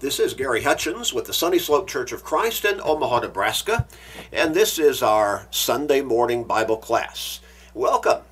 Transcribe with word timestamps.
This 0.00 0.18
is 0.18 0.32
Gary 0.32 0.62
Hutchins 0.62 1.12
with 1.12 1.26
the 1.26 1.34
Sunny 1.34 1.58
Slope 1.58 1.86
Church 1.86 2.10
of 2.10 2.24
Christ 2.24 2.64
in 2.64 2.80
Omaha, 2.80 3.20
Nebraska, 3.20 3.86
and 4.32 4.54
this 4.54 4.78
is 4.78 5.02
our 5.02 5.46
Sunday 5.50 6.00
morning 6.00 6.44
Bible 6.44 6.78
class. 6.78 7.40
Welcome. 7.74 8.22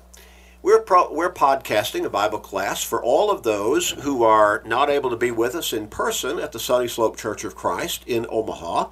We're, 0.63 0.81
pro- 0.81 1.13
we're 1.13 1.31
podcasting 1.31 2.05
a 2.05 2.09
Bible 2.09 2.39
class 2.39 2.81
for 2.81 3.03
all 3.03 3.29
of 3.29 3.43
those 3.43 3.91
who 3.91 4.23
are 4.23 4.63
not 4.65 4.89
able 4.89 5.11
to 5.11 5.15
be 5.15 5.29
with 5.29 5.53
us 5.53 5.71
in 5.71 5.89
person 5.89 6.39
at 6.39 6.53
the 6.53 6.59
Sunny 6.59 6.87
Slope 6.87 7.17
Church 7.17 7.43
of 7.43 7.55
Christ 7.55 8.03
in 8.07 8.25
Omaha, 8.31 8.89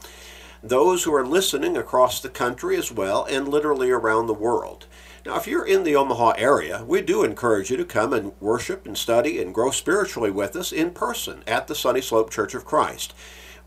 those 0.62 1.04
who 1.04 1.16
are 1.16 1.26
listening 1.26 1.78
across 1.78 2.22
the 2.22 2.30
country 2.30 2.78
as 2.78 2.92
well, 2.92 3.26
and 3.26 3.48
literally 3.48 3.90
around 3.90 4.28
the 4.28 4.36
world. 4.36 4.86
Now, 5.28 5.36
if 5.36 5.46
you're 5.46 5.68
in 5.68 5.84
the 5.84 5.94
Omaha 5.94 6.36
area, 6.38 6.86
we 6.88 7.02
do 7.02 7.22
encourage 7.26 7.70
you 7.70 7.76
to 7.76 7.84
come 7.84 8.14
and 8.14 8.32
worship 8.40 8.86
and 8.86 8.98
study 8.98 9.42
and 9.42 9.54
grow 9.54 9.72
spiritually 9.72 10.32
with 10.32 10.56
us 10.56 10.72
in 10.72 10.92
person 10.92 11.44
at 11.46 11.68
the 11.68 11.76
Sunny 11.76 12.00
Slope 12.00 12.32
Church 12.32 12.56
of 12.56 12.64
Christ. 12.64 13.14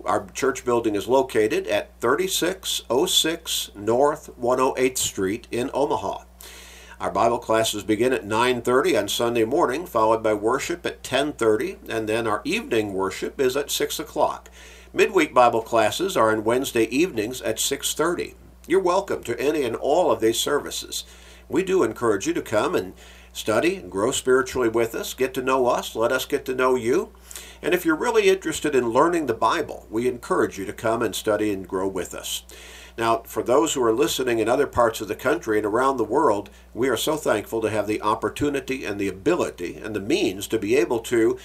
Our 0.07 0.27
church 0.33 0.65
building 0.65 0.95
is 0.95 1.07
located 1.07 1.67
at 1.67 1.91
3606 2.01 3.73
North 3.75 4.31
108th 4.41 4.97
Street 4.97 5.49
in 5.51 5.71
Omaha. 5.75 6.25
Our 6.99 7.11
Bible 7.11 7.39
classes 7.39 7.83
begin 7.83 8.15
at 8.15 8.25
9:30 8.25 8.97
on 8.97 9.09
Sunday 9.09 9.45
morning, 9.45 9.85
followed 9.85 10.23
by 10.23 10.33
worship 10.33 10.87
at 10.87 11.03
10:30, 11.03 11.77
and 11.91 12.09
then 12.09 12.27
our 12.27 12.41
evening 12.43 12.95
worship 12.95 13.39
is 13.39 13.55
at 13.55 13.71
6 13.71 14.01
o'clock. 14.01 14.49
Midweek 14.95 15.35
Bible 15.35 15.61
classes 15.61 16.17
are 16.17 16.33
on 16.33 16.43
Wednesday 16.43 16.85
evenings 16.85 17.43
at 17.43 17.61
6:30. 17.61 18.35
You're 18.67 18.81
welcome 18.81 19.23
to 19.25 19.39
any 19.39 19.65
and 19.65 19.77
all 19.77 20.11
of 20.11 20.21
these 20.21 20.39
services 20.39 21.05
we 21.51 21.63
do 21.63 21.83
encourage 21.83 22.27
you 22.27 22.33
to 22.35 22.43
come 22.43 22.75
and 22.75 22.95
study 23.33 23.77
and 23.77 23.91
grow 23.91 24.11
spiritually 24.11 24.69
with 24.69 24.95
us, 24.95 25.15
get 25.15 25.35
to 25.35 25.43
know 25.43 25.67
us, 25.67 25.95
let 25.95 26.13
us 26.13 26.25
get 26.25 26.45
to 26.45 26.55
know 26.55 26.75
you. 26.75 27.13
And 27.63 27.75
if 27.75 27.85
you're 27.85 27.97
really 27.97 28.29
interested 28.29 28.75
in 28.75 28.91
learning 28.91 29.27
the 29.27 29.35
Bible, 29.35 29.87
we 29.91 30.09
encourage 30.09 30.59
you 30.59 30.65
to 30.67 30.73
come 30.73 31.03
and 31.03 31.15
study 31.15 31.53
and 31.53 31.69
grow 31.69 31.87
with 31.87 32.15
us. 32.15 32.45
Now, 32.97 33.23
for 33.27 33.43
those 33.43 33.75
who 33.75 33.83
are 33.83 33.93
listening 33.93 34.39
in 34.39 34.49
other 34.49 34.67
parts 34.67 35.01
of 35.01 35.09
the 35.09 35.15
country 35.15 35.59
and 35.59 35.67
around 35.67 35.97
the 35.97 36.05
world, 36.05 36.51
we 36.75 36.89
are 36.89 36.97
so 36.97 37.17
thankful 37.17 37.61
to 37.61 37.71
have 37.71 37.87
the 37.87 38.03
opportunity 38.03 38.85
and 38.85 39.01
the 39.01 39.09
ability 39.09 39.77
and 39.77 39.95
the 39.95 40.01
means 40.01 40.47
to 40.49 40.59
be 40.59 40.77
able 40.77 40.99
to 41.01 41.39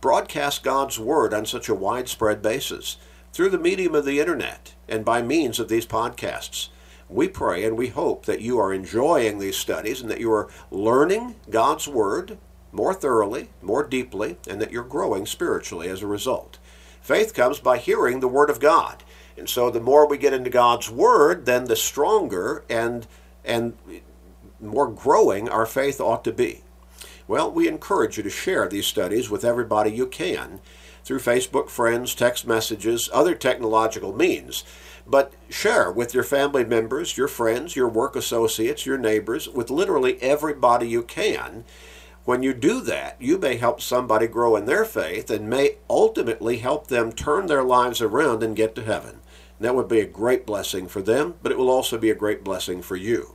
broadcast 0.00 0.62
God's 0.62 0.98
Word 0.98 1.34
on 1.34 1.46
such 1.46 1.68
a 1.68 1.74
widespread 1.74 2.40
basis 2.42 2.96
through 3.32 3.50
the 3.50 3.58
medium 3.58 3.94
of 3.94 4.04
the 4.04 4.20
internet 4.20 4.74
and 4.88 5.04
by 5.04 5.22
means 5.22 5.58
of 5.58 5.68
these 5.68 5.86
podcasts. 5.86 6.68
We 7.08 7.28
pray 7.28 7.64
and 7.64 7.76
we 7.76 7.88
hope 7.88 8.26
that 8.26 8.40
you 8.40 8.58
are 8.58 8.72
enjoying 8.72 9.38
these 9.38 9.56
studies 9.56 10.00
and 10.00 10.10
that 10.10 10.20
you 10.20 10.32
are 10.32 10.48
learning 10.70 11.36
God's 11.48 11.88
Word 11.88 12.38
more 12.70 12.92
thoroughly, 12.92 13.48
more 13.62 13.82
deeply, 13.82 14.36
and 14.48 14.60
that 14.60 14.72
you're 14.72 14.84
growing 14.84 15.24
spiritually 15.24 15.88
as 15.88 16.02
a 16.02 16.06
result. 16.06 16.58
Faith 17.00 17.32
comes 17.32 17.58
by 17.58 17.78
hearing 17.78 18.20
the 18.20 18.28
Word 18.28 18.50
of 18.50 18.60
God. 18.60 19.02
And 19.36 19.48
so 19.48 19.70
the 19.70 19.80
more 19.80 20.06
we 20.06 20.18
get 20.18 20.34
into 20.34 20.50
God's 20.50 20.90
Word, 20.90 21.46
then 21.46 21.64
the 21.64 21.76
stronger 21.76 22.64
and, 22.68 23.06
and 23.44 23.76
more 24.60 24.88
growing 24.88 25.48
our 25.48 25.66
faith 25.66 26.00
ought 26.00 26.24
to 26.24 26.32
be. 26.32 26.62
Well, 27.26 27.50
we 27.50 27.68
encourage 27.68 28.16
you 28.16 28.22
to 28.22 28.30
share 28.30 28.68
these 28.68 28.86
studies 28.86 29.30
with 29.30 29.44
everybody 29.44 29.90
you 29.90 30.06
can 30.06 30.60
through 31.04 31.20
Facebook 31.20 31.70
friends, 31.70 32.14
text 32.14 32.46
messages, 32.46 33.08
other 33.12 33.34
technological 33.34 34.14
means. 34.14 34.64
But 35.08 35.32
share 35.48 35.90
with 35.90 36.12
your 36.12 36.22
family 36.22 36.64
members, 36.64 37.16
your 37.16 37.28
friends, 37.28 37.74
your 37.74 37.88
work 37.88 38.14
associates, 38.14 38.84
your 38.84 38.98
neighbors, 38.98 39.48
with 39.48 39.70
literally 39.70 40.20
everybody 40.20 40.86
you 40.86 41.02
can. 41.02 41.64
When 42.24 42.42
you 42.42 42.52
do 42.52 42.82
that, 42.82 43.16
you 43.18 43.38
may 43.38 43.56
help 43.56 43.80
somebody 43.80 44.26
grow 44.26 44.54
in 44.54 44.66
their 44.66 44.84
faith 44.84 45.30
and 45.30 45.48
may 45.48 45.76
ultimately 45.88 46.58
help 46.58 46.88
them 46.88 47.12
turn 47.12 47.46
their 47.46 47.64
lives 47.64 48.02
around 48.02 48.42
and 48.42 48.54
get 48.54 48.74
to 48.74 48.84
heaven. 48.84 49.20
And 49.58 49.60
that 49.60 49.74
would 49.74 49.88
be 49.88 50.00
a 50.00 50.06
great 50.06 50.44
blessing 50.44 50.88
for 50.88 51.00
them, 51.00 51.36
but 51.42 51.52
it 51.52 51.58
will 51.58 51.70
also 51.70 51.96
be 51.96 52.10
a 52.10 52.14
great 52.14 52.44
blessing 52.44 52.82
for 52.82 52.96
you. 52.96 53.34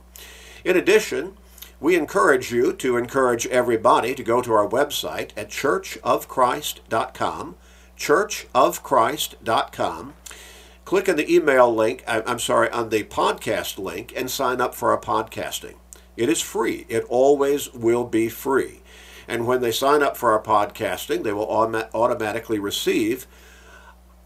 In 0.64 0.76
addition, 0.76 1.36
we 1.80 1.96
encourage 1.96 2.52
you 2.52 2.72
to 2.72 2.96
encourage 2.96 3.48
everybody 3.48 4.14
to 4.14 4.22
go 4.22 4.40
to 4.40 4.52
our 4.52 4.68
website 4.68 5.30
at 5.36 5.50
churchofchrist.com, 5.50 7.56
churchofchrist.com 7.98 10.14
click 10.84 11.08
on 11.08 11.16
the 11.16 11.32
email 11.34 11.74
link, 11.74 12.04
I'm 12.06 12.38
sorry, 12.38 12.70
on 12.70 12.90
the 12.90 13.04
podcast 13.04 13.78
link 13.78 14.12
and 14.16 14.30
sign 14.30 14.60
up 14.60 14.74
for 14.74 14.90
our 14.90 15.00
podcasting. 15.00 15.74
It 16.16 16.28
is 16.28 16.40
free. 16.40 16.86
It 16.88 17.04
always 17.08 17.72
will 17.72 18.04
be 18.04 18.28
free. 18.28 18.82
And 19.26 19.46
when 19.46 19.62
they 19.62 19.72
sign 19.72 20.02
up 20.02 20.16
for 20.16 20.32
our 20.32 20.42
podcasting, 20.42 21.22
they 21.22 21.32
will 21.32 21.48
automatically 21.48 22.58
receive 22.58 23.26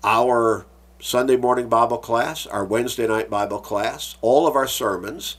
our 0.02 0.66
Sunday 1.00 1.36
morning 1.36 1.68
Bible 1.68 1.98
class, 1.98 2.47
our 2.47 2.64
Wednesday 2.64 3.06
night 3.06 3.30
Bible 3.30 3.60
class, 3.60 4.16
all 4.20 4.48
of 4.48 4.56
our 4.56 4.66
sermons, 4.66 5.36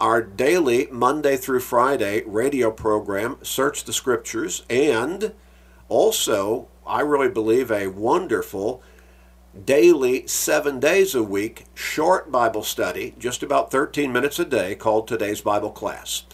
our 0.00 0.20
daily 0.20 0.88
Monday 0.90 1.36
through 1.36 1.60
Friday 1.60 2.22
radio 2.26 2.70
program, 2.70 3.38
Search 3.42 3.84
the 3.84 3.92
Scriptures, 3.92 4.64
and 4.68 5.32
also, 5.88 6.68
I 6.84 7.00
really 7.00 7.28
believe, 7.28 7.70
a 7.70 7.86
wonderful 7.86 8.82
daily, 9.64 10.26
seven 10.26 10.78
days 10.80 11.14
a 11.14 11.22
week, 11.22 11.64
short 11.74 12.30
Bible 12.30 12.62
study, 12.62 13.14
just 13.18 13.42
about 13.42 13.70
13 13.70 14.12
minutes 14.12 14.38
a 14.38 14.44
day, 14.44 14.74
called 14.74 15.08
Today's 15.08 15.40
Bible 15.40 15.70
Class. 15.70 16.24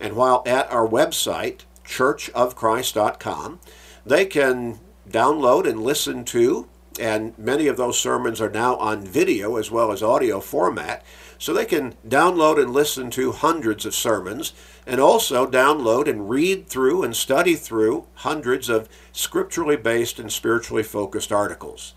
And 0.00 0.16
while 0.16 0.42
at 0.46 0.70
our 0.72 0.86
website, 0.86 1.60
churchofchrist.com, 1.84 3.60
they 4.04 4.26
can 4.26 4.80
download 5.08 5.68
and 5.68 5.82
listen 5.82 6.24
to, 6.24 6.68
and 6.98 7.36
many 7.38 7.66
of 7.66 7.76
those 7.76 7.98
sermons 7.98 8.40
are 8.40 8.50
now 8.50 8.76
on 8.76 9.04
video 9.04 9.56
as 9.56 9.70
well 9.70 9.92
as 9.92 10.02
audio 10.02 10.40
format. 10.40 11.04
So 11.38 11.52
they 11.52 11.66
can 11.66 11.94
download 12.06 12.60
and 12.60 12.72
listen 12.72 13.10
to 13.10 13.32
hundreds 13.32 13.84
of 13.84 13.94
sermons 13.94 14.52
and 14.86 15.00
also 15.00 15.46
download 15.46 16.08
and 16.08 16.30
read 16.30 16.68
through 16.68 17.02
and 17.02 17.14
study 17.14 17.54
through 17.54 18.06
hundreds 18.14 18.68
of 18.68 18.88
scripturally 19.12 19.76
based 19.76 20.18
and 20.18 20.32
spiritually 20.32 20.82
focused 20.82 21.32
articles. 21.32 21.94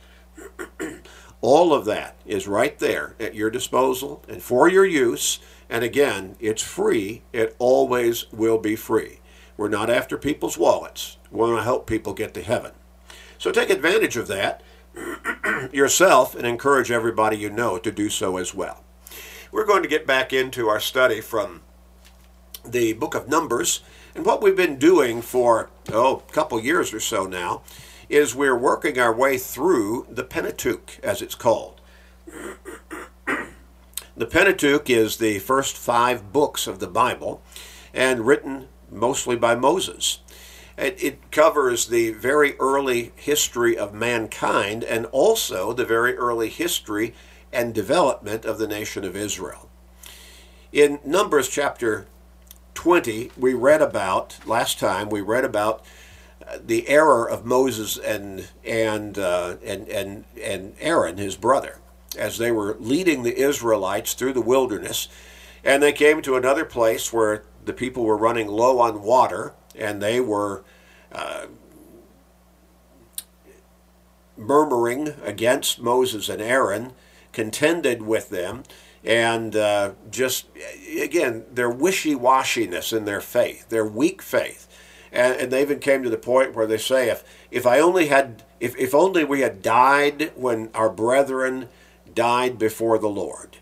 All 1.42 1.74
of 1.74 1.86
that 1.86 2.16
is 2.26 2.48
right 2.48 2.78
there 2.80 3.16
at 3.20 3.36
your 3.36 3.50
disposal 3.50 4.24
and 4.28 4.42
for 4.42 4.68
your 4.68 4.86
use. 4.86 5.40
And 5.70 5.84
again, 5.84 6.36
it's 6.40 6.64
free. 6.64 7.22
It 7.32 7.56
always 7.60 8.32
will 8.32 8.58
be 8.58 8.76
free. 8.76 9.20
We're 9.56 9.70
not 9.70 9.90
after 9.90 10.18
people's 10.18 10.58
wallets. 10.58 11.18
We 11.32 11.40
want 11.40 11.58
to 11.58 11.64
help 11.64 11.88
people 11.88 12.14
get 12.14 12.34
to 12.36 12.42
heaven. 12.42 12.72
So 13.38 13.52
take 13.52 13.70
advantage 13.70 14.18
of 14.18 14.28
that 14.28 14.64
yourself 15.72 16.36
and 16.36 16.46
encourage 16.46 16.92
everybody 16.92 17.38
you 17.38 17.50
know 17.50 17.78
to 17.78 17.92
do 17.92 18.10
so 18.10 18.38
as 18.38 18.54
well. 18.54 18.84
We're 19.52 19.66
going 19.66 19.84
to 19.84 19.90
get 19.90 20.08
back 20.08 20.34
into 20.34 20.68
our 20.68 20.80
study 20.80 21.22
from 21.22 21.62
the 22.66 22.94
book 22.94 23.16
of 23.16 23.28
Numbers. 23.28 23.82
And 24.16 24.26
what 24.26 24.42
we've 24.42 24.56
been 24.56 24.80
doing 24.80 25.22
for, 25.22 25.70
oh, 25.92 26.24
a 26.28 26.32
couple 26.34 26.60
years 26.60 26.94
or 26.94 27.00
so 27.00 27.26
now 27.26 27.62
is 28.10 28.36
we're 28.36 28.58
working 28.58 29.00
our 29.00 29.14
way 29.14 29.38
through 29.38 30.08
the 30.10 30.24
Pentateuch, 30.24 31.00
as 31.04 31.22
it's 31.22 31.36
called. 31.36 31.82
the 34.16 34.26
Pentateuch 34.26 34.90
is 34.90 35.18
the 35.18 35.40
first 35.40 35.78
five 35.78 36.32
books 36.32 36.68
of 36.68 36.80
the 36.80 36.88
Bible 36.88 37.42
and 37.94 38.26
written 38.26 38.68
mostly 38.90 39.36
by 39.36 39.56
Moses. 39.56 40.20
It, 40.78 41.02
it, 41.02 41.32
covers 41.32 41.88
the 41.88 42.12
very 42.12 42.56
early 42.60 43.12
history 43.16 43.76
of 43.76 43.94
mankind 43.94 44.84
and 44.84 45.08
also 45.08 45.74
the 45.74 45.86
very 45.86 46.16
early 46.16 46.50
history 46.50 47.16
and 47.52 47.74
development 47.74 48.46
of 48.46 48.60
the 48.60 48.68
nation 48.68 49.04
of 49.04 49.16
Israel. 49.16 49.70
In 50.72 51.00
Numbers 51.04 51.50
chapter 51.50 52.06
20, 52.76 53.32
we 53.36 53.56
read 53.56 53.82
about, 53.82 54.38
last 54.46 54.78
time, 54.78 55.10
we 55.10 55.22
read 55.22 55.44
about 55.44 55.84
the 56.66 56.88
error 56.88 57.30
of 57.30 57.46
Moses 57.46 57.98
and 57.98 58.48
and 58.66 59.18
uh, 59.18 59.56
and 59.64 59.88
and 59.90 60.24
and 60.42 60.76
Aaron, 60.80 61.18
his 61.18 61.36
brother, 61.36 61.80
as 62.18 62.38
they 62.38 62.52
were 62.52 62.78
leading 62.80 63.24
the 63.24 63.38
Israelites 63.38 64.14
through 64.14 64.34
the 64.34 64.42
wilderness, 64.42 65.08
and 65.64 65.82
they 65.84 65.92
came 65.92 66.22
to 66.22 66.36
another 66.36 66.66
place 66.66 67.12
where 67.12 67.44
the 67.66 67.74
people 67.74 68.04
were 68.04 68.18
running 68.18 68.48
low 68.48 68.80
on 68.80 69.02
water, 69.02 69.54
and 69.76 70.02
they 70.02 70.20
were. 70.20 70.64
Uh, 71.12 71.48
murmuring 74.40 75.16
against 75.24 75.82
Moses 75.82 76.30
and 76.30 76.40
Aaron, 76.40 76.94
contended 77.32 78.04
with 78.04 78.30
them, 78.30 78.62
and 79.04 79.56
uh, 79.56 79.94
just 80.12 80.46
again 81.02 81.44
their 81.52 81.72
wishy-washiness 81.72 82.96
in 82.96 83.06
their 83.06 83.20
faith, 83.20 83.68
their 83.70 83.86
weak 83.86 84.22
faith 84.22 84.67
and, 85.12 85.36
and 85.36 85.52
they 85.52 85.62
even 85.62 85.80
came 85.80 86.04
to 86.04 86.10
the 86.10 86.18
point 86.18 86.56
where 86.56 86.68
they 86.68 86.78
say, 86.78 87.10
if 87.10 87.24
if 87.52 87.66
I 87.66 87.80
only 87.80 88.08
had, 88.08 88.44
if 88.60 88.76
if 88.78 88.94
only 88.94 89.24
we 89.24 89.42
had 89.42 89.62
died 89.62 90.32
when 90.36 90.70
our 90.74 90.90
brethren 90.90 91.70
died 92.14 92.58
before 92.58 92.98
the 92.98 93.10
Lord. 93.10 93.58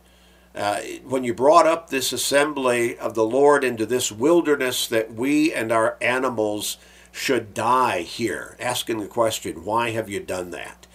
Uh, 0.55 0.79
when 1.03 1.25
you 1.25 1.33
brought 1.33 1.67
up 1.67 1.89
this 1.89 2.13
assembly 2.13 2.97
of 2.97 3.13
the 3.13 3.25
Lord 3.25 3.65
into 3.65 3.85
this 3.85 4.09
wilderness 4.09 4.87
that 4.87 5.13
we 5.13 5.53
and 5.53 5.69
our 5.69 5.97
animals 5.99 6.77
should 7.11 7.53
die 7.53 8.01
here, 8.01 8.55
asking 8.59 8.99
the 8.99 9.07
question, 9.07 9.65
why 9.65 9.89
have 9.89 10.09
you 10.09 10.21
done 10.21 10.51
that? 10.51 10.87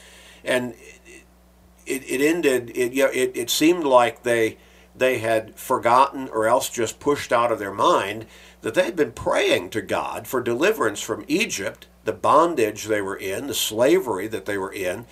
And 0.42 0.74
it, 1.86 2.02
it 2.08 2.22
ended, 2.22 2.72
it, 2.74 2.94
you 2.94 3.04
know, 3.04 3.10
it, 3.10 3.32
it 3.34 3.50
seemed 3.50 3.84
like 3.84 4.22
they, 4.22 4.56
they 4.94 5.18
had 5.18 5.54
forgotten 5.56 6.28
or 6.30 6.46
else 6.46 6.70
just 6.70 6.98
pushed 6.98 7.30
out 7.30 7.52
of 7.52 7.58
their 7.58 7.72
mind 7.72 8.26
that 8.62 8.74
they 8.74 8.84
had 8.84 8.96
been 8.96 9.12
praying 9.12 9.70
to 9.70 9.82
God 9.82 10.26
for 10.26 10.42
deliverance 10.42 11.00
from 11.00 11.24
Egypt, 11.28 11.86
the 12.04 12.12
bondage 12.12 12.84
they 12.84 13.00
were 13.00 13.16
in, 13.16 13.46
the 13.46 13.54
slavery 13.54 14.26
that 14.28 14.46
they 14.46 14.58
were 14.58 14.72
in, 14.72 15.06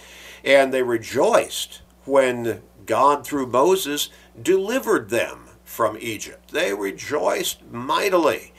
and 0.44 0.72
they 0.72 0.82
rejoiced 0.82 1.82
when 2.04 2.62
God, 2.86 3.26
through 3.26 3.46
Moses, 3.46 4.10
delivered 4.40 5.10
them 5.10 5.48
from 5.64 5.98
Egypt. 6.00 6.52
They 6.52 6.72
rejoiced 6.72 7.62
mightily. 7.70 8.52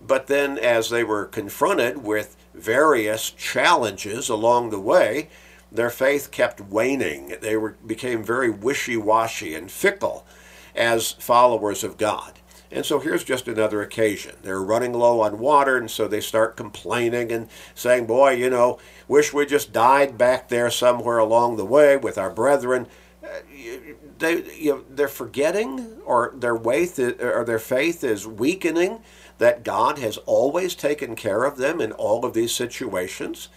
But 0.00 0.26
then, 0.26 0.58
as 0.58 0.90
they 0.90 1.04
were 1.04 1.24
confronted 1.24 2.02
with 2.02 2.36
various 2.54 3.30
challenges 3.30 4.28
along 4.28 4.70
the 4.70 4.80
way, 4.80 5.30
their 5.70 5.90
faith 5.90 6.30
kept 6.30 6.60
waning. 6.60 7.36
They 7.40 7.56
were, 7.56 7.76
became 7.86 8.22
very 8.22 8.50
wishy 8.50 8.96
washy 8.96 9.54
and 9.54 9.70
fickle 9.70 10.26
as 10.74 11.12
followers 11.12 11.82
of 11.82 11.96
God. 11.96 12.40
And 12.72 12.86
so 12.86 13.00
here's 13.00 13.22
just 13.22 13.48
another 13.48 13.82
occasion. 13.82 14.36
They're 14.42 14.62
running 14.62 14.94
low 14.94 15.20
on 15.20 15.38
water, 15.38 15.76
and 15.76 15.90
so 15.90 16.08
they 16.08 16.22
start 16.22 16.56
complaining 16.56 17.30
and 17.30 17.48
saying, 17.74 18.06
Boy, 18.06 18.30
you 18.30 18.48
know, 18.48 18.78
wish 19.06 19.32
we 19.32 19.44
just 19.44 19.74
died 19.74 20.16
back 20.16 20.48
there 20.48 20.70
somewhere 20.70 21.18
along 21.18 21.56
the 21.56 21.66
way 21.66 21.98
with 21.98 22.16
our 22.16 22.30
brethren. 22.30 22.86
Uh, 23.22 23.28
they, 24.18 24.42
you 24.58 24.72
know, 24.72 24.84
they're 24.88 25.06
forgetting, 25.06 25.98
or 26.06 26.32
their, 26.34 26.56
faith, 26.56 26.98
or 26.98 27.44
their 27.44 27.58
faith 27.58 28.02
is 28.02 28.26
weakening, 28.26 29.00
that 29.36 29.64
God 29.64 29.98
has 29.98 30.16
always 30.18 30.74
taken 30.74 31.14
care 31.14 31.44
of 31.44 31.58
them 31.58 31.78
in 31.78 31.92
all 31.92 32.24
of 32.24 32.32
these 32.32 32.54
situations. 32.54 33.48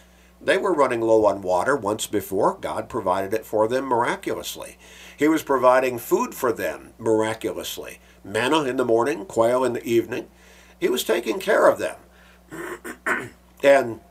They 0.41 0.57
were 0.57 0.73
running 0.73 0.99
low 0.99 1.25
on 1.25 1.41
water 1.41 1.75
once 1.75 2.05
before. 2.05 2.57
God 2.59 2.89
provided 2.89 3.33
it 3.33 3.45
for 3.45 3.69
them 3.69 3.85
miraculously. 3.85 4.77
He 5.15 5.29
was 5.29 5.41
providing 5.41 5.99
food 5.99 6.35
for 6.35 6.51
them 6.51 6.93
miraculously 6.99 7.99
manna 8.25 8.63
in 8.63 8.77
the 8.77 8.85
morning, 8.85 9.25
quail 9.25 9.63
in 9.63 9.73
the 9.73 9.85
evening. 9.85 10.27
He 10.79 10.89
was 10.89 11.03
taking 11.03 11.39
care 11.39 11.67
of 11.67 11.79
them. 11.79 11.95
and 13.63 14.01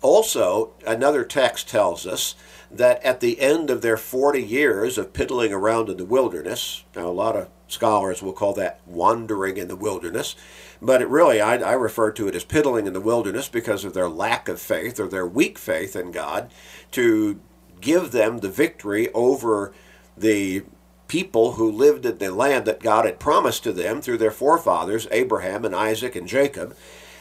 also, 0.00 0.72
another 0.86 1.24
text 1.24 1.68
tells 1.68 2.06
us 2.06 2.34
that 2.70 3.02
at 3.02 3.20
the 3.20 3.40
end 3.40 3.70
of 3.70 3.82
their 3.82 3.96
40 3.96 4.42
years 4.42 4.98
of 4.98 5.12
piddling 5.12 5.52
around 5.52 5.88
in 5.88 5.96
the 5.96 6.04
wilderness, 6.04 6.84
now 6.94 7.08
a 7.08 7.10
lot 7.10 7.34
of 7.34 7.48
scholars 7.66 8.22
will 8.22 8.32
call 8.32 8.52
that 8.54 8.80
wandering 8.86 9.56
in 9.56 9.68
the 9.68 9.76
wilderness, 9.76 10.36
but 10.80 11.02
it 11.02 11.08
really, 11.08 11.40
I, 11.40 11.56
I 11.56 11.72
refer 11.72 12.12
to 12.12 12.28
it 12.28 12.34
as 12.34 12.44
piddling 12.44 12.86
in 12.86 12.92
the 12.92 13.00
wilderness 13.00 13.48
because 13.48 13.84
of 13.84 13.94
their 13.94 14.08
lack 14.08 14.48
of 14.48 14.60
faith 14.60 15.00
or 15.00 15.08
their 15.08 15.26
weak 15.26 15.58
faith 15.58 15.96
in 15.96 16.12
God 16.12 16.50
to 16.92 17.40
give 17.80 18.12
them 18.12 18.38
the 18.38 18.48
victory 18.48 19.12
over 19.12 19.72
the 20.16 20.64
people 21.08 21.52
who 21.52 21.70
lived 21.70 22.06
in 22.06 22.18
the 22.18 22.32
land 22.32 22.66
that 22.66 22.80
God 22.80 23.04
had 23.04 23.18
promised 23.18 23.64
to 23.64 23.72
them 23.72 24.00
through 24.00 24.18
their 24.18 24.30
forefathers, 24.30 25.08
Abraham 25.10 25.64
and 25.64 25.74
Isaac 25.74 26.14
and 26.14 26.28
Jacob. 26.28 26.76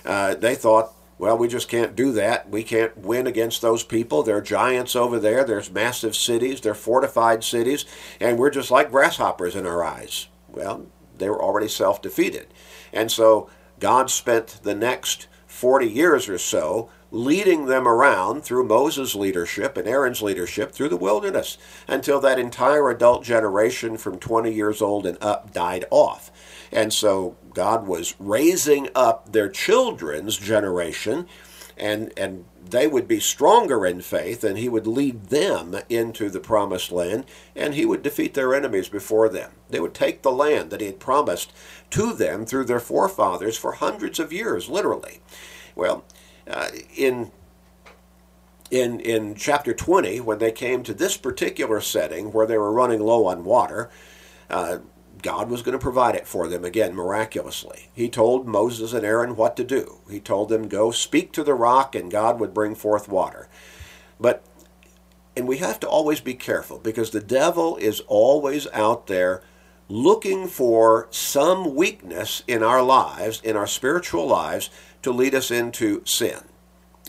Uh, 0.06 0.36
they 0.36 0.56
thought, 0.56 0.94
well, 1.18 1.38
we 1.38 1.48
just 1.48 1.68
can't 1.68 1.96
do 1.96 2.12
that. 2.12 2.50
We 2.50 2.64
can't 2.64 2.96
win 2.98 3.26
against 3.26 3.62
those 3.62 3.84
people. 3.84 4.22
There 4.22 4.38
are 4.38 4.42
giants 4.42 4.96
over 4.96 5.20
there. 5.20 5.44
There's 5.44 5.72
massive 5.72 6.16
cities. 6.16 6.62
They're 6.62 6.76
fortified 6.76 7.44
cities. 7.44 7.86
And 8.20 8.38
we're 8.38 8.52
just 8.52 8.70
like 8.70 8.92
grasshoppers 8.92 9.56
in 9.56 9.66
our 9.66 9.84
eyes. 9.84 10.28
Well, 10.48 10.86
they 11.18 11.30
were 11.30 11.42
already 11.42 11.70
self 11.70 12.02
defeated. 12.02 12.48
And 12.94 13.12
so 13.12 13.50
God 13.80 14.12
spent 14.12 14.60
the 14.62 14.76
next 14.76 15.28
40 15.48 15.88
years 15.88 16.30
or 16.30 16.38
so 16.38 16.90
leading 17.12 17.66
them 17.66 17.88
around 17.88 18.44
through 18.44 18.66
Moses' 18.66 19.16
leadership 19.16 19.78
and 19.78 19.88
Aaron's 19.88 20.22
leadership 20.22 20.72
through 20.72 20.90
the 20.90 20.98
wilderness 20.98 21.58
until 21.88 22.20
that 22.22 22.40
entire 22.40 22.90
adult 22.90 23.24
generation 23.24 23.98
from 23.98 24.20
20 24.20 24.54
years 24.54 24.82
old 24.82 25.06
and 25.06 25.18
up 25.22 25.54
died 25.54 25.86
off. 25.90 26.32
And 26.72 26.92
so 26.92 27.38
God 27.54 27.88
was 27.88 28.16
raising 28.20 28.90
up 28.94 29.32
their 29.32 29.50
children's 29.50 30.38
generation 30.38 31.28
and 31.78 32.12
and 32.18 32.46
they 32.70 32.88
would 32.88 33.08
be 33.08 33.20
stronger 33.20 33.86
in 33.86 34.02
faith 34.02 34.44
and 34.44 34.58
he 34.58 34.68
would 34.68 34.86
lead 34.86 35.28
them 35.28 35.76
into 35.88 36.30
the 36.30 36.40
promised 36.40 36.92
land 36.92 37.26
and 37.56 37.74
he 37.74 37.86
would 37.86 38.04
defeat 38.04 38.34
their 38.34 38.54
enemies 38.54 38.90
before 38.90 39.30
them. 39.30 39.52
They 39.70 39.80
would 39.80 39.94
take 39.94 40.22
the 40.22 40.32
land 40.32 40.70
that 40.72 40.82
he 40.82 40.88
had 40.88 41.00
promised 41.00 41.54
to 41.92 42.14
them 42.14 42.46
through 42.46 42.66
their 42.66 42.82
forefathers 42.82 43.58
for 43.58 43.74
hundreds 43.74 44.20
of 44.20 44.34
years, 44.34 44.68
literally. 44.68 45.22
Well, 45.76 46.04
uh, 46.50 46.70
in 46.96 47.32
in 48.70 49.00
in 49.00 49.36
chapter 49.36 49.74
20 49.74 50.20
when 50.22 50.40
they 50.40 50.52
came 50.52 50.84
to 50.84 50.94
this 50.94 51.16
particular 51.18 51.80
setting 51.80 52.32
where 52.32 52.46
they 52.46 52.58
were 52.58 52.72
running 52.72 53.00
low 53.00 53.26
on 53.26 53.46
water 53.46 53.90
uh, 54.50 54.80
god 55.22 55.50
was 55.50 55.62
going 55.62 55.78
to 55.78 55.82
provide 55.82 56.16
it 56.16 56.28
for 56.28 56.48
them 56.48 56.66
again 56.66 56.94
miraculously. 56.94 57.90
He 57.94 58.10
told 58.10 58.48
moses 58.48 58.94
and 58.94 59.06
aaron 59.06 59.36
what 59.36 59.56
to 59.58 59.64
do. 59.64 60.00
He 60.10 60.20
told 60.20 60.50
them 60.50 60.68
go 60.68 60.92
speak 60.92 61.32
to 61.34 61.44
the 61.44 61.54
rock 61.54 61.96
and 61.96 62.12
god 62.12 62.40
would 62.40 62.54
bring 62.54 62.76
forth 62.76 63.08
water. 63.08 63.48
But 64.20 64.44
and 65.36 65.48
we 65.48 65.58
have 65.58 65.80
to 65.82 65.88
always 65.88 66.20
be 66.20 66.34
careful 66.34 66.80
because 66.80 67.12
the 67.12 67.22
devil 67.22 67.78
is 67.78 68.02
always 68.08 68.68
out 68.74 69.08
there 69.08 69.44
looking 69.90 70.48
for 70.48 71.08
some 71.12 71.76
weakness 71.76 72.44
in 72.48 72.62
our 72.62 72.84
lives 72.84 73.42
in 73.42 73.56
our 73.56 73.68
spiritual 73.68 74.28
lives 74.28 74.70
to 75.02 75.12
lead 75.12 75.34
us 75.34 75.50
into 75.50 76.02
sin. 76.06 76.40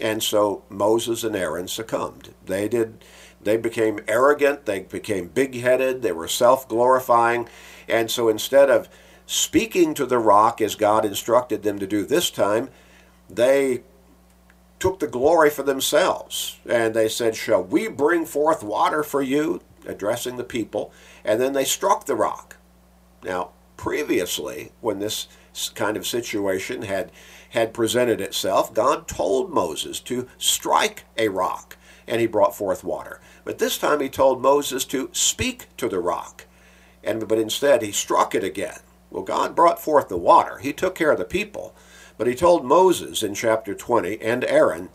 And 0.00 0.22
so 0.22 0.62
Moses 0.69 1.25
and 1.25 1.34
Aaron 1.34 1.66
succumbed. 1.66 2.34
They 2.44 2.69
did 2.69 3.04
they 3.40 3.56
became 3.56 4.00
arrogant, 4.08 4.66
they 4.66 4.80
became 4.80 5.28
big-headed, 5.28 6.02
they 6.02 6.10
were 6.10 6.26
self-glorifying, 6.26 7.48
and 7.88 8.10
so 8.10 8.28
instead 8.28 8.69
of 8.69 8.88
speaking 9.26 9.94
to 9.94 10.06
the 10.06 10.19
rock 10.19 10.60
as 10.60 10.75
God 10.75 11.04
instructed 11.04 11.62
them 11.62 11.78
to 11.78 11.86
do 11.86 12.04
this 12.04 12.30
time, 12.30 12.69
they 13.30 13.82
took 14.80 14.98
the 14.98 15.06
glory 15.06 15.50
for 15.50 15.62
themselves. 15.62 16.58
And 16.69 16.94
they 16.94 17.08
said, 17.08 17.36
Shall 17.36 17.62
we 17.62 17.88
bring 17.88 18.26
forth 18.26 18.62
water 18.62 19.02
for 19.02 19.22
you? 19.22 19.60
addressing 19.86 20.36
the 20.36 20.44
people. 20.44 20.92
And 21.25 21.40
then 21.40 21.54
they 21.54 21.64
struck 21.64 22.04
the 22.04 22.14
rock. 22.14 22.57
Now, 23.23 23.50
previously, 23.76 24.73
when 24.81 24.99
this 24.99 25.29
kind 25.75 25.97
of 25.97 26.06
situation 26.06 26.82
had 26.82 27.11
had 27.50 27.73
presented 27.73 28.20
itself, 28.20 28.75
God 28.75 29.09
told 29.09 29.50
Moses 29.50 30.00
to 30.00 30.29
strike 30.37 31.05
a 31.17 31.29
rock, 31.29 31.76
and 32.06 32.20
he 32.20 32.26
brought 32.26 32.55
forth 32.55 32.85
water. 32.85 33.20
But 33.44 33.59
this 33.59 33.79
time 33.79 34.00
he 34.00 34.11
told 34.11 34.42
Moses 34.42 34.85
to 34.87 35.09
speak 35.12 35.66
to 35.78 35.88
the 35.88 35.99
rock, 35.99 36.45
and 37.02 37.26
but 37.26 37.38
instead 37.38 37.83
he 37.83 37.92
struck 37.92 38.35
it 38.35 38.45
again. 38.45 38.81
Well, 39.11 39.23
God 39.23 39.57
brought 39.57 39.83
forth 39.83 40.09
the 40.09 40.19
water. 40.19 40.59
He 40.59 40.73
took 40.75 40.95
care 40.95 41.12
of 41.12 41.19
the 41.19 41.25
people, 41.25 41.75
but 42.19 42.26
he 42.26 42.35
told 42.35 42.64
Moses 42.64 43.23
in 43.23 43.35
chapter 43.35 43.75
20 43.75 44.21
and 44.21 44.45
Aaron, 44.45 44.90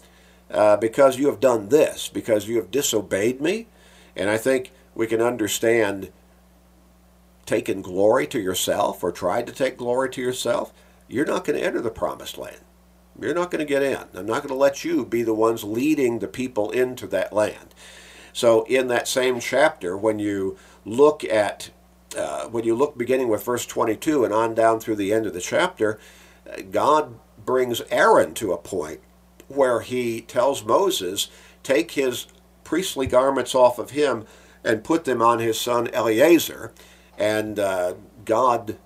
uh, 0.51 0.77
because 0.77 1.17
you 1.17 1.27
have 1.27 1.39
done 1.39 1.69
this, 1.69 2.07
because 2.07 2.47
you 2.47 2.57
have 2.57 2.69
disobeyed 2.69 3.41
me, 3.41 3.67
and 4.15 4.29
I 4.29 4.37
think 4.37 4.71
we 4.93 5.07
can 5.07 5.21
understand 5.21 6.11
taken 7.45 7.81
glory 7.81 8.27
to 8.27 8.39
yourself 8.39 9.03
or 9.03 9.11
tried 9.11 9.47
to 9.47 9.53
take 9.53 9.77
glory 9.77 10.09
to 10.09 10.21
yourself 10.21 10.73
you're 11.07 11.25
not 11.25 11.45
going 11.45 11.59
to 11.59 11.65
enter 11.65 11.81
the 11.81 11.91
promised 11.91 12.37
land. 12.37 12.61
You're 13.19 13.35
not 13.35 13.51
going 13.51 13.59
to 13.59 13.71
get 13.71 13.83
in. 13.83 13.97
I'm 14.15 14.25
not 14.25 14.41
going 14.41 14.47
to 14.47 14.55
let 14.55 14.83
you 14.83 15.05
be 15.05 15.21
the 15.21 15.33
ones 15.33 15.63
leading 15.63 16.19
the 16.19 16.27
people 16.27 16.71
into 16.71 17.05
that 17.07 17.31
land. 17.31 17.75
So, 18.33 18.63
in 18.63 18.87
that 18.87 19.07
same 19.07 19.39
chapter, 19.39 19.95
when 19.95 20.17
you 20.17 20.57
look 20.85 21.23
at, 21.23 21.69
uh, 22.17 22.47
when 22.47 22.63
you 22.63 22.73
look 22.73 22.97
beginning 22.97 23.27
with 23.27 23.45
verse 23.45 23.67
22 23.67 24.25
and 24.25 24.33
on 24.33 24.55
down 24.55 24.79
through 24.79 24.95
the 24.95 25.13
end 25.13 25.27
of 25.27 25.35
the 25.35 25.39
chapter, 25.39 25.99
God 26.71 27.19
brings 27.45 27.81
Aaron 27.91 28.33
to 28.35 28.51
a 28.51 28.57
point 28.57 29.01
where 29.47 29.81
he 29.81 30.21
tells 30.21 30.63
Moses, 30.63 31.27
take 31.61 31.91
his 31.91 32.25
priestly 32.63 33.05
garments 33.05 33.53
off 33.53 33.77
of 33.77 33.91
him 33.91 34.25
and 34.63 34.83
put 34.83 35.05
them 35.05 35.21
on 35.21 35.37
his 35.37 35.59
son 35.59 35.87
Eleazar. 35.93 36.73
And 37.17 37.59
uh, 37.59 37.95
God 38.25 38.77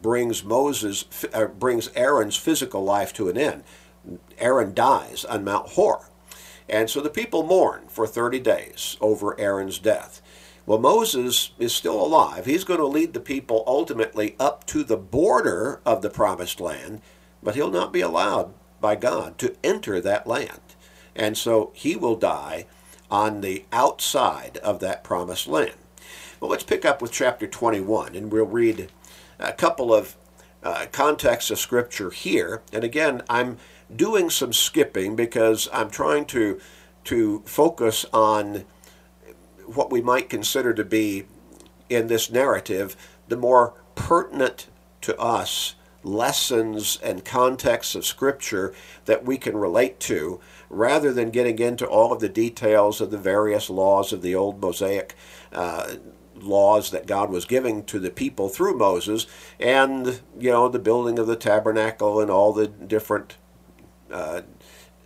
brings 0.00 0.44
Moses 0.44 1.06
uh, 1.32 1.46
brings 1.46 1.88
Aaron's 1.94 2.36
physical 2.36 2.84
life 2.84 3.12
to 3.14 3.28
an 3.28 3.38
end. 3.38 3.64
Aaron 4.38 4.74
dies 4.74 5.24
on 5.24 5.44
Mount 5.44 5.70
Hor. 5.70 6.10
And 6.68 6.88
so 6.88 7.00
the 7.00 7.10
people 7.10 7.42
mourn 7.42 7.88
for 7.88 8.06
30 8.06 8.40
days 8.40 8.96
over 9.00 9.38
Aaron's 9.38 9.78
death. 9.78 10.22
Well, 10.66 10.78
Moses 10.78 11.50
is 11.58 11.74
still 11.74 12.00
alive. 12.00 12.46
He's 12.46 12.64
going 12.64 12.80
to 12.80 12.86
lead 12.86 13.12
the 13.12 13.20
people 13.20 13.64
ultimately 13.66 14.34
up 14.40 14.64
to 14.66 14.82
the 14.82 14.96
border 14.96 15.80
of 15.84 16.00
the 16.00 16.08
promised 16.08 16.58
land, 16.58 17.02
but 17.42 17.54
he'll 17.54 17.70
not 17.70 17.92
be 17.92 18.00
allowed 18.00 18.54
by 18.80 18.96
God 18.96 19.38
to 19.38 19.56
enter 19.62 20.00
that 20.00 20.26
land. 20.26 20.60
And 21.14 21.36
so 21.36 21.70
he 21.74 21.96
will 21.96 22.16
die 22.16 22.66
on 23.10 23.42
the 23.42 23.64
outside 23.72 24.56
of 24.58 24.80
that 24.80 25.04
promised 25.04 25.46
land. 25.46 25.74
Let's 26.48 26.62
pick 26.62 26.84
up 26.84 27.00
with 27.00 27.10
chapter 27.10 27.46
21, 27.46 28.14
and 28.14 28.30
we'll 28.30 28.44
read 28.44 28.90
a 29.38 29.52
couple 29.52 29.94
of 29.94 30.14
uh, 30.62 30.86
contexts 30.92 31.50
of 31.50 31.58
Scripture 31.58 32.10
here. 32.10 32.62
And 32.72 32.84
again, 32.84 33.22
I'm 33.30 33.56
doing 33.94 34.28
some 34.28 34.52
skipping 34.52 35.16
because 35.16 35.68
I'm 35.72 35.90
trying 35.90 36.26
to 36.26 36.60
to 37.04 37.42
focus 37.44 38.06
on 38.12 38.64
what 39.66 39.90
we 39.90 40.00
might 40.00 40.30
consider 40.30 40.72
to 40.72 40.84
be 40.84 41.24
in 41.90 42.06
this 42.06 42.30
narrative 42.30 42.96
the 43.28 43.36
more 43.36 43.74
pertinent 43.94 44.68
to 45.02 45.16
us 45.18 45.74
lessons 46.02 46.98
and 47.02 47.24
contexts 47.24 47.94
of 47.94 48.04
Scripture 48.04 48.74
that 49.06 49.24
we 49.24 49.38
can 49.38 49.56
relate 49.56 49.98
to, 50.00 50.40
rather 50.68 51.12
than 51.12 51.30
getting 51.30 51.58
into 51.58 51.86
all 51.86 52.12
of 52.12 52.20
the 52.20 52.28
details 52.28 53.00
of 53.00 53.10
the 53.10 53.18
various 53.18 53.70
laws 53.70 54.12
of 54.12 54.20
the 54.20 54.34
old 54.34 54.60
Mosaic 54.60 55.14
uh, 55.52 55.94
laws 56.40 56.90
that 56.90 57.06
God 57.06 57.30
was 57.30 57.44
giving 57.44 57.84
to 57.84 57.98
the 57.98 58.10
people 58.10 58.48
through 58.48 58.76
Moses, 58.76 59.26
and 59.58 60.20
you 60.38 60.50
know 60.50 60.68
the 60.68 60.78
building 60.78 61.18
of 61.18 61.26
the 61.26 61.36
tabernacle 61.36 62.20
and 62.20 62.30
all 62.30 62.52
the 62.52 62.66
different 62.66 63.36
uh, 64.10 64.42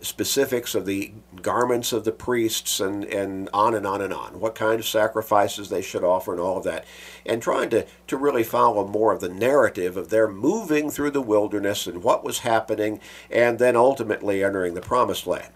specifics 0.01 0.75
of 0.75 0.85
the 0.85 1.11
garments 1.41 1.91
of 1.91 2.05
the 2.05 2.11
priests 2.11 2.79
and, 2.79 3.03
and 3.05 3.49
on 3.53 3.75
and 3.75 3.85
on 3.85 4.01
and 4.01 4.13
on, 4.13 4.39
what 4.39 4.55
kind 4.55 4.79
of 4.79 4.87
sacrifices 4.87 5.69
they 5.69 5.81
should 5.81 6.03
offer 6.03 6.31
and 6.31 6.39
all 6.39 6.57
of 6.57 6.63
that, 6.63 6.85
and 7.25 7.41
trying 7.41 7.69
to, 7.69 7.85
to 8.07 8.15
really 8.15 8.43
follow 8.43 8.87
more 8.87 9.11
of 9.11 9.19
the 9.19 9.29
narrative 9.29 9.97
of 9.97 10.09
their 10.09 10.27
moving 10.27 10.89
through 10.89 11.11
the 11.11 11.21
wilderness 11.21 11.85
and 11.85 12.03
what 12.03 12.23
was 12.23 12.39
happening, 12.39 12.99
and 13.29 13.59
then 13.59 13.75
ultimately 13.75 14.43
entering 14.43 14.73
the 14.73 14.81
promised 14.81 15.27
land. 15.27 15.51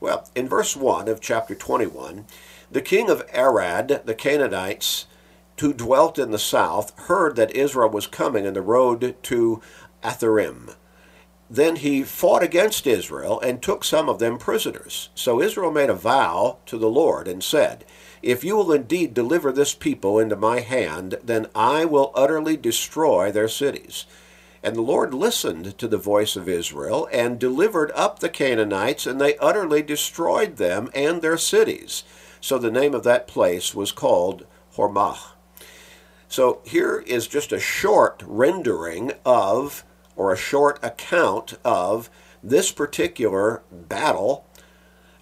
Well, 0.00 0.28
in 0.34 0.48
verse 0.48 0.76
1 0.76 1.08
of 1.08 1.20
chapter 1.20 1.54
21, 1.54 2.26
the 2.70 2.82
king 2.82 3.10
of 3.10 3.22
Arad, 3.34 4.02
the 4.04 4.14
Canaanites, 4.14 5.06
who 5.62 5.72
dwelt 5.72 6.18
in 6.18 6.30
the 6.30 6.38
south, 6.38 6.92
heard 7.06 7.34
that 7.36 7.56
Israel 7.56 7.88
was 7.88 8.06
coming 8.06 8.44
in 8.44 8.54
the 8.54 8.60
road 8.60 9.16
to 9.22 9.62
Atharim 10.04 10.74
then 11.52 11.76
he 11.76 12.02
fought 12.02 12.42
against 12.42 12.86
Israel 12.86 13.38
and 13.40 13.60
took 13.60 13.84
some 13.84 14.08
of 14.08 14.18
them 14.18 14.38
prisoners. 14.38 15.10
So 15.14 15.42
Israel 15.42 15.70
made 15.70 15.90
a 15.90 15.94
vow 15.94 16.56
to 16.64 16.78
the 16.78 16.88
Lord 16.88 17.28
and 17.28 17.44
said, 17.44 17.84
If 18.22 18.42
you 18.42 18.56
will 18.56 18.72
indeed 18.72 19.12
deliver 19.12 19.52
this 19.52 19.74
people 19.74 20.18
into 20.18 20.34
my 20.34 20.60
hand, 20.60 21.18
then 21.22 21.48
I 21.54 21.84
will 21.84 22.10
utterly 22.14 22.56
destroy 22.56 23.30
their 23.30 23.48
cities. 23.48 24.06
And 24.62 24.74
the 24.74 24.80
Lord 24.80 25.12
listened 25.12 25.76
to 25.76 25.88
the 25.88 25.98
voice 25.98 26.36
of 26.36 26.48
Israel 26.48 27.06
and 27.12 27.38
delivered 27.38 27.92
up 27.94 28.20
the 28.20 28.30
Canaanites, 28.30 29.06
and 29.06 29.20
they 29.20 29.36
utterly 29.36 29.82
destroyed 29.82 30.56
them 30.56 30.88
and 30.94 31.20
their 31.20 31.36
cities. 31.36 32.02
So 32.40 32.56
the 32.56 32.70
name 32.70 32.94
of 32.94 33.04
that 33.04 33.28
place 33.28 33.74
was 33.74 33.92
called 33.92 34.46
Hormah. 34.76 35.31
So 36.32 36.62
here 36.64 37.04
is 37.06 37.26
just 37.26 37.52
a 37.52 37.60
short 37.60 38.22
rendering 38.26 39.12
of 39.22 39.84
or 40.16 40.32
a 40.32 40.36
short 40.38 40.82
account 40.82 41.58
of 41.62 42.08
this 42.42 42.72
particular 42.72 43.60
battle 43.70 44.46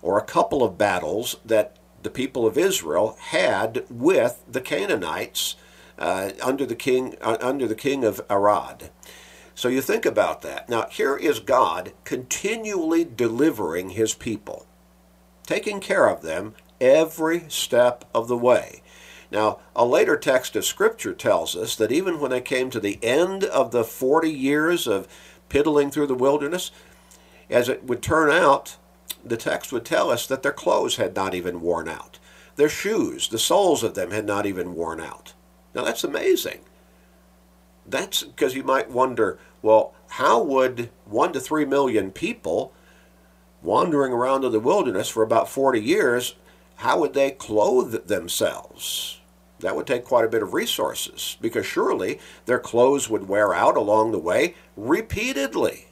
or 0.02 0.18
a 0.18 0.24
couple 0.24 0.62
of 0.62 0.78
battles 0.78 1.34
that 1.44 1.74
the 2.00 2.10
people 2.10 2.46
of 2.46 2.56
Israel 2.56 3.16
had 3.18 3.84
with 3.90 4.44
the 4.48 4.60
Canaanites 4.60 5.56
uh, 5.98 6.30
under 6.40 6.64
the 6.64 6.76
king 6.76 7.16
uh, 7.20 7.38
under 7.40 7.66
the 7.66 7.74
king 7.74 8.04
of 8.04 8.24
Arad. 8.30 8.90
So 9.56 9.66
you 9.66 9.80
think 9.80 10.06
about 10.06 10.42
that. 10.42 10.68
Now 10.68 10.86
here 10.92 11.16
is 11.16 11.40
God 11.40 11.92
continually 12.04 13.04
delivering 13.04 13.90
his 13.90 14.14
people, 14.14 14.64
taking 15.44 15.80
care 15.80 16.08
of 16.08 16.22
them 16.22 16.54
every 16.80 17.46
step 17.48 18.04
of 18.14 18.28
the 18.28 18.38
way. 18.38 18.82
Now, 19.30 19.60
a 19.76 19.84
later 19.84 20.16
text 20.16 20.56
of 20.56 20.64
Scripture 20.64 21.14
tells 21.14 21.54
us 21.54 21.76
that 21.76 21.92
even 21.92 22.18
when 22.18 22.30
they 22.30 22.40
came 22.40 22.70
to 22.70 22.80
the 22.80 22.98
end 23.02 23.44
of 23.44 23.70
the 23.70 23.84
40 23.84 24.30
years 24.30 24.86
of 24.86 25.06
piddling 25.48 25.90
through 25.90 26.08
the 26.08 26.14
wilderness, 26.14 26.70
as 27.48 27.68
it 27.68 27.84
would 27.84 28.02
turn 28.02 28.30
out, 28.30 28.76
the 29.24 29.36
text 29.36 29.72
would 29.72 29.84
tell 29.84 30.10
us 30.10 30.26
that 30.26 30.42
their 30.42 30.52
clothes 30.52 30.96
had 30.96 31.14
not 31.14 31.34
even 31.34 31.60
worn 31.60 31.88
out. 31.88 32.18
Their 32.56 32.68
shoes, 32.68 33.28
the 33.28 33.38
soles 33.38 33.82
of 33.82 33.94
them, 33.94 34.10
had 34.10 34.26
not 34.26 34.46
even 34.46 34.74
worn 34.74 35.00
out. 35.00 35.34
Now, 35.74 35.84
that's 35.84 36.04
amazing. 36.04 36.60
That's 37.86 38.24
because 38.24 38.54
you 38.54 38.62
might 38.62 38.90
wonder 38.90 39.38
well, 39.62 39.94
how 40.08 40.42
would 40.42 40.90
one 41.04 41.32
to 41.32 41.40
three 41.40 41.64
million 41.64 42.10
people 42.10 42.72
wandering 43.62 44.12
around 44.12 44.44
in 44.44 44.52
the 44.52 44.60
wilderness 44.60 45.08
for 45.08 45.22
about 45.22 45.48
40 45.48 45.80
years, 45.80 46.34
how 46.76 46.98
would 47.00 47.12
they 47.12 47.30
clothe 47.30 48.06
themselves? 48.06 49.19
That 49.60 49.76
would 49.76 49.86
take 49.86 50.04
quite 50.04 50.24
a 50.24 50.28
bit 50.28 50.42
of 50.42 50.54
resources 50.54 51.36
because 51.40 51.66
surely 51.66 52.18
their 52.46 52.58
clothes 52.58 53.08
would 53.08 53.28
wear 53.28 53.54
out 53.54 53.76
along 53.76 54.12
the 54.12 54.18
way 54.18 54.54
repeatedly. 54.76 55.88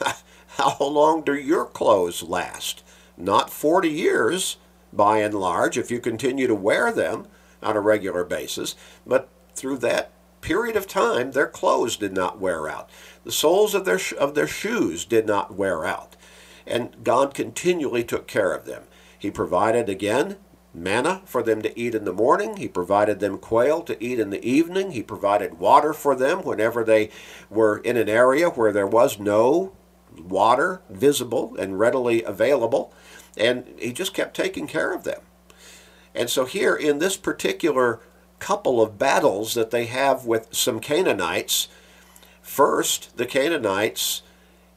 How 0.56 0.76
long 0.80 1.22
do 1.22 1.34
your 1.34 1.64
clothes 1.64 2.22
last? 2.22 2.82
Not 3.16 3.50
40 3.50 3.88
years, 3.88 4.56
by 4.92 5.18
and 5.18 5.34
large, 5.34 5.78
if 5.78 5.90
you 5.90 6.00
continue 6.00 6.46
to 6.46 6.54
wear 6.54 6.92
them 6.92 7.26
on 7.62 7.76
a 7.76 7.80
regular 7.80 8.24
basis, 8.24 8.74
but 9.06 9.28
through 9.54 9.78
that 9.78 10.10
period 10.40 10.76
of 10.76 10.86
time, 10.86 11.32
their 11.32 11.46
clothes 11.46 11.96
did 11.96 12.12
not 12.12 12.40
wear 12.40 12.68
out. 12.68 12.90
The 13.24 13.32
soles 13.32 13.74
of 13.74 13.84
their, 13.84 14.00
of 14.18 14.34
their 14.34 14.46
shoes 14.46 15.04
did 15.04 15.26
not 15.26 15.54
wear 15.54 15.84
out. 15.84 16.16
And 16.66 17.02
God 17.02 17.32
continually 17.32 18.04
took 18.04 18.26
care 18.26 18.52
of 18.52 18.66
them. 18.66 18.84
He 19.18 19.30
provided 19.30 19.88
again 19.88 20.36
manna 20.74 21.22
for 21.24 21.42
them 21.42 21.62
to 21.62 21.78
eat 21.78 21.94
in 21.94 22.04
the 22.04 22.12
morning. 22.12 22.56
He 22.56 22.68
provided 22.68 23.20
them 23.20 23.38
quail 23.38 23.82
to 23.82 24.02
eat 24.02 24.18
in 24.18 24.30
the 24.30 24.44
evening. 24.44 24.92
He 24.92 25.02
provided 25.02 25.58
water 25.58 25.92
for 25.92 26.14
them 26.14 26.42
whenever 26.42 26.82
they 26.84 27.10
were 27.50 27.78
in 27.78 27.96
an 27.96 28.08
area 28.08 28.48
where 28.48 28.72
there 28.72 28.86
was 28.86 29.18
no 29.18 29.72
water 30.18 30.80
visible 30.88 31.56
and 31.58 31.78
readily 31.78 32.22
available. 32.22 32.92
And 33.36 33.64
he 33.78 33.92
just 33.92 34.14
kept 34.14 34.36
taking 34.36 34.66
care 34.66 34.92
of 34.92 35.04
them. 35.04 35.20
And 36.14 36.28
so, 36.28 36.44
here 36.44 36.74
in 36.74 36.98
this 36.98 37.16
particular 37.16 38.00
couple 38.38 38.82
of 38.82 38.98
battles 38.98 39.54
that 39.54 39.70
they 39.70 39.86
have 39.86 40.26
with 40.26 40.48
some 40.52 40.80
Canaanites, 40.80 41.68
first, 42.42 43.16
the 43.16 43.24
Canaanites, 43.24 44.22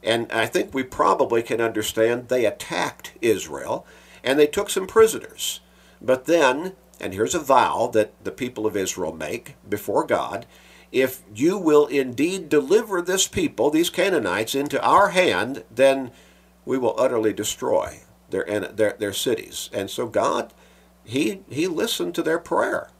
and 0.03 0.31
I 0.31 0.45
think 0.45 0.73
we 0.73 0.83
probably 0.83 1.41
can 1.41 1.59
understand, 1.59 2.29
they 2.29 2.45
attacked 2.45 3.13
Israel 3.21 3.85
and 4.23 4.39
they 4.39 4.47
took 4.47 4.69
some 4.69 4.87
prisoners. 4.87 5.61
But 6.05 6.25
then, 6.25 6.73
and 6.99 7.13
here's 7.13 7.35
a 7.35 7.39
vow 7.39 7.89
that 7.93 8.13
the 8.23 8.31
people 8.31 8.67
of 8.67 8.77
Israel 8.77 9.13
make 9.13 9.55
before 9.67 10.05
God 10.05 10.45
if 10.95 11.23
you 11.35 11.57
will 11.57 11.87
indeed 11.87 12.47
deliver 12.47 13.01
this 13.01 13.27
people, 13.27 13.69
these 13.69 13.89
Canaanites, 13.89 14.55
into 14.55 14.81
our 14.81 15.09
hand, 15.09 15.65
then 15.69 16.11
we 16.63 16.77
will 16.77 16.95
utterly 16.97 17.33
destroy 17.33 17.99
their, 18.29 18.45
their, 18.45 18.95
their 18.97 19.11
cities. 19.11 19.69
And 19.73 19.89
so 19.89 20.07
God, 20.07 20.53
he, 21.03 21.41
he 21.49 21.67
listened 21.67 22.15
to 22.15 22.23
their 22.23 22.39
prayer 22.39 22.91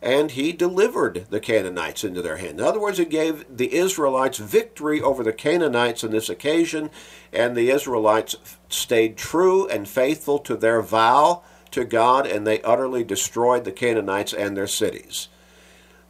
and 0.00 0.30
he 0.30 0.52
delivered 0.52 1.26
the 1.28 1.40
Canaanites 1.40 2.04
into 2.04 2.22
their 2.22 2.38
hand. 2.38 2.58
In 2.58 2.66
other 2.66 2.80
words, 2.80 2.96
he 2.96 3.04
gave 3.04 3.44
the 3.54 3.74
Israelites 3.74 4.38
victory 4.38 5.02
over 5.02 5.22
the 5.22 5.32
Canaanites 5.32 6.04
on 6.04 6.12
this 6.12 6.28
occasion, 6.28 6.90
and 7.32 7.56
the 7.56 7.70
Israelites 7.70 8.36
stayed 8.68 9.16
true 9.16 9.66
and 9.68 9.88
faithful 9.88 10.38
to 10.40 10.56
their 10.56 10.80
vow 10.80 11.42
to 11.70 11.84
God, 11.84 12.26
and 12.26 12.46
they 12.46 12.62
utterly 12.62 13.04
destroyed 13.04 13.64
the 13.64 13.72
Canaanites 13.72 14.32
and 14.32 14.56
their 14.56 14.66
cities. 14.66 15.28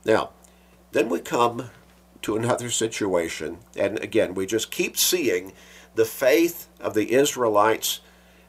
Now, 0.04 0.30
then 0.92 1.08
we 1.08 1.20
come 1.20 1.70
to 2.22 2.36
another 2.36 2.70
situation, 2.70 3.58
and 3.76 3.98
again, 4.00 4.34
we 4.34 4.46
just 4.46 4.70
keep 4.70 4.96
seeing 4.96 5.52
the 5.94 6.04
faith 6.04 6.68
of 6.80 6.94
the 6.94 7.12
Israelites. 7.12 8.00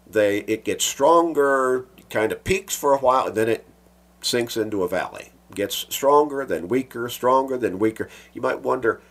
They 0.06 0.40
it 0.40 0.64
gets 0.64 0.86
stronger, 0.86 1.86
kind 2.10 2.32
of 2.32 2.44
peaks 2.44 2.76
for 2.76 2.94
a 2.94 3.00
while, 3.00 3.28
and 3.28 3.36
then 3.36 3.50
it 3.50 3.68
sinks 4.22 4.58
into 4.58 4.84
a 4.84 4.88
valley. 4.88 5.32
Gets 5.54 5.88
stronger, 5.90 6.46
then 6.46 6.68
weaker, 6.68 7.08
stronger, 7.10 7.58
then 7.58 7.80
weaker. 7.80 8.10
You 8.34 8.42
might 8.42 8.62
wonder, 8.62 9.02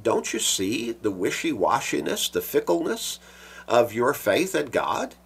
don't 0.00 0.32
you 0.32 0.38
see 0.38 0.92
the 0.92 1.10
wishy-washiness, 1.10 2.30
the 2.30 2.40
fickleness 2.40 3.18
of 3.66 3.92
your 3.92 4.14
faith 4.14 4.54
in 4.54 4.66
God? 4.66 5.16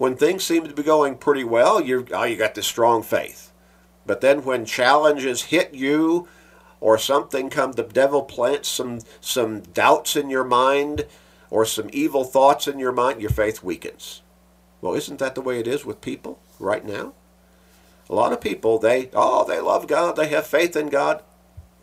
When 0.00 0.16
things 0.16 0.42
seem 0.42 0.66
to 0.66 0.72
be 0.72 0.82
going 0.82 1.14
pretty 1.14 1.44
well, 1.44 1.78
you 1.78 2.06
oh, 2.12 2.24
you 2.24 2.34
got 2.34 2.54
this 2.54 2.66
strong 2.66 3.02
faith. 3.02 3.52
But 4.06 4.22
then 4.22 4.44
when 4.44 4.64
challenges 4.64 5.42
hit 5.42 5.74
you 5.74 6.26
or 6.80 6.96
something 6.96 7.50
come 7.50 7.72
the 7.72 7.82
devil 7.82 8.22
plants 8.22 8.70
some 8.70 9.00
some 9.20 9.60
doubts 9.60 10.16
in 10.16 10.30
your 10.30 10.42
mind 10.42 11.04
or 11.50 11.66
some 11.66 11.90
evil 11.92 12.24
thoughts 12.24 12.66
in 12.66 12.78
your 12.78 12.92
mind, 12.92 13.20
your 13.20 13.28
faith 13.28 13.62
weakens. 13.62 14.22
Well, 14.80 14.94
isn't 14.94 15.18
that 15.18 15.34
the 15.34 15.42
way 15.42 15.60
it 15.60 15.66
is 15.66 15.84
with 15.84 16.00
people 16.00 16.40
right 16.58 16.82
now? 16.82 17.12
A 18.08 18.14
lot 18.14 18.32
of 18.32 18.40
people 18.40 18.78
they 18.78 19.10
oh, 19.12 19.44
they 19.46 19.60
love 19.60 19.86
God, 19.86 20.16
they 20.16 20.28
have 20.28 20.46
faith 20.46 20.76
in 20.76 20.88
God 20.88 21.22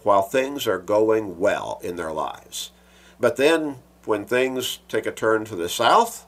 while 0.02 0.24
things 0.24 0.66
are 0.66 0.80
going 0.80 1.38
well 1.38 1.80
in 1.84 1.98
their 1.98 2.12
lives. 2.12 2.72
But 3.20 3.36
then 3.36 3.76
when 4.06 4.26
things 4.26 4.80
take 4.88 5.06
a 5.06 5.12
turn 5.12 5.46
to 5.46 5.56
the 5.56 5.70
south, 5.70 6.27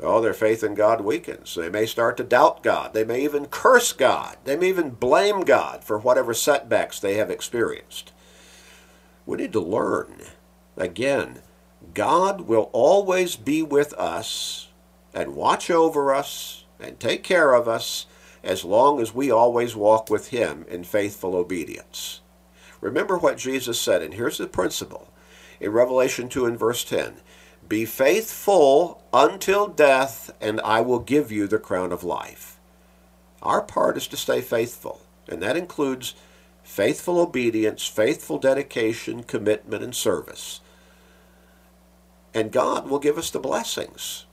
oh, 0.00 0.20
their 0.20 0.34
faith 0.34 0.62
in 0.62 0.74
God 0.74 1.00
weakens. 1.00 1.54
They 1.54 1.68
may 1.68 1.86
start 1.86 2.16
to 2.18 2.24
doubt 2.24 2.62
God. 2.62 2.94
They 2.94 3.04
may 3.04 3.22
even 3.22 3.46
curse 3.46 3.92
God. 3.92 4.36
They 4.44 4.56
may 4.56 4.68
even 4.68 4.90
blame 4.90 5.42
God 5.42 5.84
for 5.84 5.98
whatever 5.98 6.34
setbacks 6.34 7.00
they 7.00 7.14
have 7.14 7.30
experienced. 7.30 8.12
We 9.26 9.38
need 9.38 9.52
to 9.52 9.60
learn, 9.60 10.22
again, 10.76 11.40
God 11.94 12.42
will 12.42 12.70
always 12.72 13.36
be 13.36 13.62
with 13.62 13.92
us 13.94 14.68
and 15.12 15.34
watch 15.34 15.70
over 15.70 16.14
us 16.14 16.64
and 16.80 16.98
take 16.98 17.22
care 17.22 17.52
of 17.54 17.68
us 17.68 18.06
as 18.42 18.64
long 18.64 19.00
as 19.00 19.14
we 19.14 19.30
always 19.30 19.74
walk 19.74 20.08
with 20.08 20.28
Him 20.28 20.64
in 20.68 20.84
faithful 20.84 21.34
obedience. 21.34 22.20
Remember 22.80 23.18
what 23.18 23.36
Jesus 23.36 23.80
said, 23.80 24.02
and 24.02 24.14
here's 24.14 24.38
the 24.38 24.46
principle 24.46 25.08
in 25.60 25.72
Revelation 25.72 26.28
2 26.28 26.46
and 26.46 26.58
verse 26.58 26.84
10 26.84 27.16
Be 27.68 27.84
faithful 27.84 29.02
until 29.12 29.66
death, 29.66 30.30
and 30.40 30.60
I 30.62 30.80
will 30.80 31.00
give 31.00 31.30
you 31.30 31.46
the 31.46 31.58
crown 31.58 31.92
of 31.92 32.02
life. 32.02 32.58
Our 33.42 33.60
part 33.60 33.96
is 33.96 34.06
to 34.08 34.16
stay 34.16 34.40
faithful, 34.40 35.02
and 35.28 35.42
that 35.42 35.56
includes 35.56 36.14
faithful 36.62 37.20
obedience, 37.20 37.86
faithful 37.86 38.38
dedication, 38.38 39.22
commitment, 39.22 39.82
and 39.82 39.94
service. 39.94 40.60
And 42.34 42.52
God 42.52 42.88
will 42.88 42.98
give 42.98 43.18
us 43.18 43.30
the 43.30 43.38
blessings. 43.38 44.24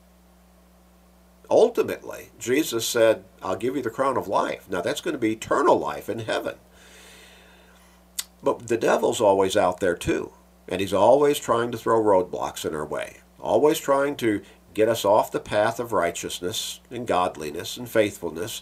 Ultimately, 1.49 2.29
Jesus 2.39 2.87
said, 2.87 3.23
I'll 3.41 3.55
give 3.55 3.75
you 3.75 3.81
the 3.81 3.89
crown 3.89 4.17
of 4.17 4.27
life. 4.27 4.69
Now, 4.69 4.81
that's 4.81 5.01
going 5.01 5.13
to 5.13 5.19
be 5.19 5.33
eternal 5.33 5.77
life 5.77 6.09
in 6.09 6.19
heaven. 6.19 6.55
But 8.41 8.67
the 8.67 8.77
devil's 8.77 9.21
always 9.21 9.55
out 9.55 9.79
there 9.79 9.95
too. 9.95 10.31
And 10.67 10.81
he's 10.81 10.93
always 10.93 11.39
trying 11.39 11.71
to 11.71 11.77
throw 11.77 12.01
roadblocks 12.01 12.65
in 12.65 12.73
our 12.73 12.85
way, 12.85 13.17
always 13.39 13.79
trying 13.79 14.15
to 14.17 14.41
get 14.73 14.89
us 14.89 15.05
off 15.05 15.31
the 15.31 15.39
path 15.39 15.79
of 15.79 15.93
righteousness 15.93 16.79
and 16.91 17.07
godliness 17.07 17.77
and 17.77 17.89
faithfulness 17.89 18.61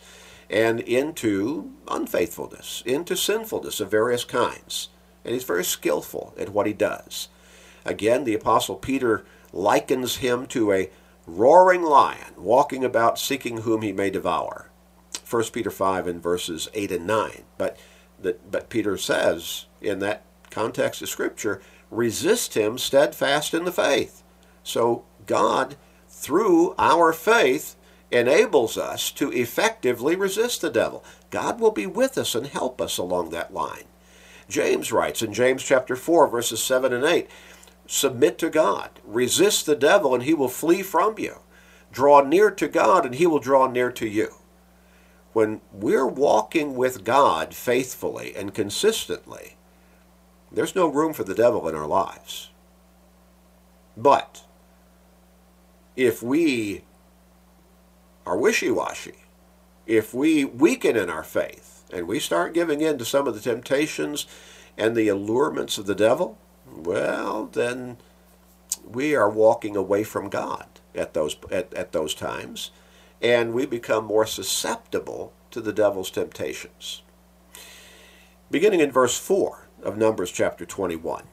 and 0.49 0.79
into 0.81 1.71
unfaithfulness, 1.87 2.83
into 2.85 3.15
sinfulness 3.15 3.79
of 3.79 3.89
various 3.89 4.23
kinds. 4.23 4.89
And 5.25 5.33
he's 5.33 5.43
very 5.43 5.63
skillful 5.63 6.33
at 6.37 6.49
what 6.49 6.67
he 6.67 6.73
does. 6.73 7.29
Again, 7.85 8.23
the 8.23 8.35
Apostle 8.35 8.75
Peter 8.75 9.25
likens 9.51 10.17
him 10.17 10.45
to 10.47 10.71
a 10.71 10.89
roaring 11.25 11.83
lion 11.83 12.33
walking 12.37 12.83
about 12.83 13.19
seeking 13.19 13.57
whom 13.57 13.81
he 13.81 13.91
may 13.91 14.09
devour. 14.09 14.69
1 15.29 15.43
Peter 15.53 15.71
5 15.71 16.07
in 16.07 16.19
verses 16.19 16.69
8 16.73 16.91
and 16.91 17.07
9. 17.07 17.43
But, 17.57 17.77
that, 18.21 18.51
but 18.51 18.69
Peter 18.69 18.97
says 18.97 19.65
in 19.81 19.99
that 19.99 20.23
context 20.51 21.01
of 21.01 21.09
Scripture, 21.09 21.61
resist 21.89 22.55
him 22.55 22.77
steadfast 22.77 23.53
in 23.53 23.63
the 23.63 23.71
faith. 23.71 24.22
So 24.63 25.03
God, 25.25 25.75
through 26.07 26.75
our 26.77 27.13
faith, 27.13 27.75
enables 28.11 28.77
us 28.77 29.11
to 29.11 29.31
effectively 29.31 30.15
resist 30.15 30.61
the 30.61 30.69
devil. 30.69 31.03
God 31.31 31.59
will 31.59 31.71
be 31.71 31.85
with 31.85 32.17
us 32.17 32.35
and 32.35 32.47
help 32.47 32.79
us 32.79 32.97
along 32.97 33.31
that 33.31 33.53
line. 33.53 33.85
James 34.47 34.91
writes 34.91 35.21
in 35.21 35.33
James 35.33 35.63
chapter 35.63 35.95
4 35.95 36.27
verses 36.27 36.63
7 36.63 36.93
and 36.93 37.03
8, 37.03 37.27
submit 37.87 38.37
to 38.37 38.49
God, 38.49 38.91
resist 39.03 39.65
the 39.65 39.75
devil 39.75 40.13
and 40.13 40.23
he 40.23 40.33
will 40.33 40.49
flee 40.49 40.83
from 40.83 41.17
you. 41.17 41.39
Draw 41.91 42.21
near 42.21 42.51
to 42.51 42.67
God 42.67 43.05
and 43.05 43.15
he 43.15 43.25
will 43.25 43.39
draw 43.39 43.67
near 43.67 43.91
to 43.91 44.07
you. 44.07 44.35
When 45.33 45.61
we're 45.71 46.05
walking 46.05 46.75
with 46.75 47.03
God 47.03 47.55
faithfully 47.55 48.35
and 48.35 48.53
consistently, 48.53 49.55
there's 50.51 50.75
no 50.75 50.87
room 50.87 51.13
for 51.13 51.23
the 51.23 51.33
devil 51.33 51.67
in 51.67 51.73
our 51.73 51.87
lives. 51.87 52.51
But 53.97 54.43
if 55.95 56.23
we 56.23 56.83
are 58.25 58.37
wishy 58.37 58.71
washy, 58.71 59.15
if 59.85 60.13
we 60.13 60.45
weaken 60.45 60.95
in 60.95 61.09
our 61.09 61.23
faith 61.23 61.83
and 61.91 62.07
we 62.07 62.19
start 62.19 62.53
giving 62.53 62.81
in 62.81 62.97
to 62.97 63.05
some 63.05 63.27
of 63.27 63.35
the 63.35 63.41
temptations 63.41 64.25
and 64.77 64.95
the 64.95 65.07
allurements 65.07 65.77
of 65.77 65.85
the 65.85 65.95
devil, 65.95 66.37
well, 66.65 67.45
then 67.45 67.97
we 68.83 69.15
are 69.15 69.29
walking 69.29 69.75
away 69.75 70.03
from 70.03 70.29
God 70.29 70.67
at 70.95 71.13
those, 71.13 71.35
at, 71.51 71.73
at 71.73 71.91
those 71.91 72.15
times, 72.15 72.71
and 73.21 73.53
we 73.53 73.65
become 73.65 74.05
more 74.05 74.25
susceptible 74.25 75.33
to 75.51 75.61
the 75.61 75.73
devil's 75.73 76.09
temptations. 76.09 77.01
Beginning 78.49 78.79
in 78.79 78.91
verse 78.91 79.17
4, 79.17 79.63
of 79.83 79.97
Numbers 79.97 80.31
chapter 80.31 80.65
21. 80.65 81.23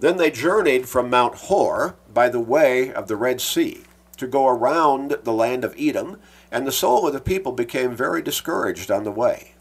Then 0.00 0.16
they 0.16 0.30
journeyed 0.30 0.88
from 0.88 1.10
Mount 1.10 1.34
Hor 1.36 1.96
by 2.12 2.28
the 2.28 2.40
way 2.40 2.92
of 2.92 3.08
the 3.08 3.16
Red 3.16 3.40
Sea 3.40 3.82
to 4.16 4.26
go 4.26 4.46
around 4.46 5.16
the 5.22 5.32
land 5.32 5.64
of 5.64 5.74
Edom, 5.78 6.18
and 6.50 6.66
the 6.66 6.72
soul 6.72 7.06
of 7.06 7.12
the 7.12 7.20
people 7.20 7.52
became 7.52 7.96
very 7.96 8.22
discouraged 8.22 8.90
on 8.90 9.04
the 9.04 9.10
way. 9.10 9.54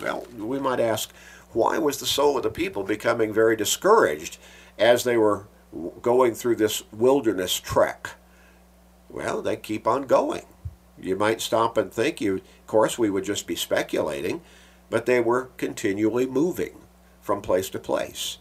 Well, 0.00 0.26
we 0.36 0.58
might 0.58 0.80
ask, 0.80 1.12
why 1.52 1.78
was 1.78 1.98
the 1.98 2.06
soul 2.06 2.36
of 2.36 2.42
the 2.42 2.50
people 2.50 2.82
becoming 2.82 3.32
very 3.32 3.56
discouraged 3.56 4.38
as 4.78 5.04
they 5.04 5.16
were 5.16 5.46
going 6.02 6.34
through 6.34 6.56
this 6.56 6.82
wilderness 6.92 7.58
trek? 7.58 8.10
Well, 9.08 9.40
they 9.40 9.56
keep 9.56 9.86
on 9.86 10.02
going. 10.02 10.44
You 11.00 11.16
might 11.16 11.40
stop 11.40 11.76
and 11.78 11.92
think, 11.92 12.20
you, 12.20 12.36
of 12.36 12.66
course, 12.66 12.98
we 12.98 13.08
would 13.08 13.24
just 13.24 13.46
be 13.46 13.56
speculating, 13.56 14.42
but 14.90 15.06
they 15.06 15.20
were 15.20 15.50
continually 15.56 16.26
moving 16.26 16.80
from 17.20 17.40
place 17.40 17.70
to 17.70 17.78
place. 17.78 18.38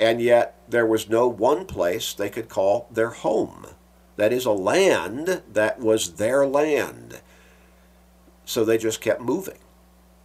And 0.00 0.22
yet 0.22 0.56
there 0.66 0.86
was 0.86 1.10
no 1.10 1.28
one 1.28 1.66
place 1.66 2.14
they 2.14 2.30
could 2.30 2.48
call 2.48 2.88
their 2.90 3.10
home. 3.10 3.66
That 4.16 4.32
is 4.32 4.46
a 4.46 4.50
land 4.50 5.42
that 5.52 5.78
was 5.78 6.14
their 6.14 6.46
land. 6.46 7.20
So 8.46 8.64
they 8.64 8.78
just 8.78 9.02
kept 9.02 9.20
moving. 9.20 9.58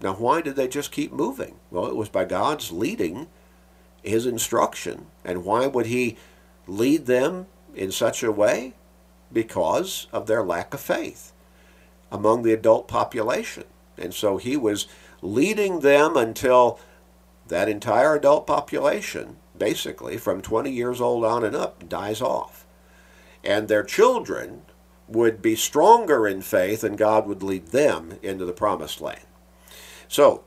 Now, 0.01 0.13
why 0.13 0.41
did 0.41 0.55
they 0.55 0.67
just 0.67 0.91
keep 0.91 1.11
moving? 1.11 1.55
Well, 1.69 1.87
it 1.87 1.95
was 1.95 2.09
by 2.09 2.25
God's 2.25 2.71
leading, 2.71 3.27
His 4.01 4.25
instruction. 4.25 5.07
And 5.23 5.43
why 5.43 5.67
would 5.67 5.87
He 5.87 6.17
lead 6.67 7.05
them 7.05 7.47
in 7.75 7.91
such 7.91 8.23
a 8.23 8.31
way? 8.31 8.73
Because 9.31 10.07
of 10.13 10.27
their 10.27 10.43
lack 10.43 10.73
of 10.73 10.79
faith 10.79 11.33
among 12.11 12.43
the 12.43 12.53
adult 12.53 12.87
population. 12.87 13.65
And 13.97 14.13
so 14.13 14.37
He 14.37 14.55
was 14.55 14.87
leading 15.21 15.81
them 15.81 16.15
until 16.15 16.79
that 17.47 17.69
entire 17.69 18.15
adult 18.15 18.47
population, 18.47 19.37
basically 19.57 20.17
from 20.17 20.41
20 20.41 20.71
years 20.71 21.01
old 21.01 21.25
on 21.25 21.43
and 21.43 21.55
up, 21.55 21.87
dies 21.87 22.21
off. 22.21 22.65
And 23.43 23.67
their 23.67 23.83
children 23.83 24.63
would 25.07 25.41
be 25.41 25.55
stronger 25.55 26.27
in 26.27 26.41
faith 26.41 26.83
and 26.83 26.97
God 26.97 27.27
would 27.27 27.43
lead 27.43 27.67
them 27.67 28.17
into 28.23 28.45
the 28.45 28.53
promised 28.53 29.01
land. 29.01 29.25
So, 30.07 30.43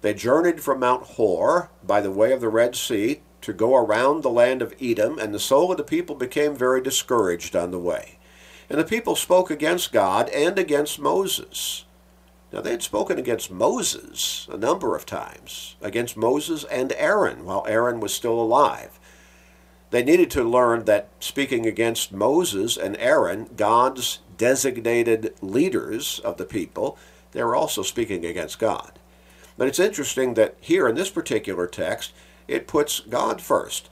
they 0.00 0.14
journeyed 0.14 0.60
from 0.60 0.80
Mount 0.80 1.02
Hor 1.02 1.70
by 1.82 2.00
the 2.00 2.10
way 2.10 2.32
of 2.32 2.40
the 2.40 2.48
Red 2.48 2.76
Sea 2.76 3.22
to 3.40 3.52
go 3.52 3.76
around 3.76 4.22
the 4.22 4.30
land 4.30 4.60
of 4.60 4.74
Edom, 4.80 5.18
and 5.18 5.32
the 5.32 5.38
soul 5.38 5.70
of 5.70 5.76
the 5.76 5.84
people 5.84 6.16
became 6.16 6.56
very 6.56 6.82
discouraged 6.82 7.54
on 7.54 7.70
the 7.70 7.78
way. 7.78 8.18
And 8.68 8.78
the 8.78 8.84
people 8.84 9.14
spoke 9.14 9.50
against 9.50 9.92
God 9.92 10.28
and 10.30 10.58
against 10.58 10.98
Moses. 10.98 11.85
Now, 12.52 12.60
they 12.60 12.70
had 12.70 12.82
spoken 12.82 13.18
against 13.18 13.50
Moses 13.50 14.48
a 14.50 14.56
number 14.56 14.94
of 14.94 15.04
times, 15.04 15.76
against 15.82 16.16
Moses 16.16 16.64
and 16.64 16.92
Aaron 16.92 17.44
while 17.44 17.64
Aaron 17.68 18.00
was 18.00 18.14
still 18.14 18.40
alive. 18.40 19.00
They 19.90 20.02
needed 20.02 20.30
to 20.32 20.44
learn 20.44 20.84
that 20.84 21.08
speaking 21.20 21.66
against 21.66 22.12
Moses 22.12 22.76
and 22.76 22.96
Aaron, 22.98 23.50
God's 23.56 24.20
designated 24.36 25.34
leaders 25.40 26.20
of 26.20 26.36
the 26.36 26.44
people, 26.44 26.98
they 27.32 27.42
were 27.42 27.56
also 27.56 27.82
speaking 27.82 28.24
against 28.24 28.58
God. 28.58 28.98
But 29.56 29.68
it's 29.68 29.78
interesting 29.78 30.34
that 30.34 30.56
here 30.60 30.88
in 30.88 30.94
this 30.94 31.10
particular 31.10 31.66
text, 31.66 32.12
it 32.46 32.68
puts 32.68 33.00
God 33.00 33.40
first. 33.40 33.88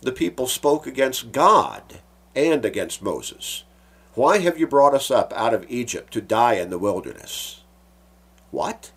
The 0.00 0.12
people 0.12 0.46
spoke 0.46 0.86
against 0.86 1.32
God 1.32 2.00
and 2.34 2.64
against 2.64 3.02
Moses. 3.02 3.64
Why 4.14 4.38
have 4.38 4.58
you 4.58 4.66
brought 4.66 4.94
us 4.94 5.10
up 5.10 5.32
out 5.34 5.54
of 5.54 5.66
Egypt 5.68 6.12
to 6.12 6.20
die 6.20 6.54
in 6.54 6.70
the 6.70 6.78
wilderness? 6.78 7.61
What? 8.52 8.92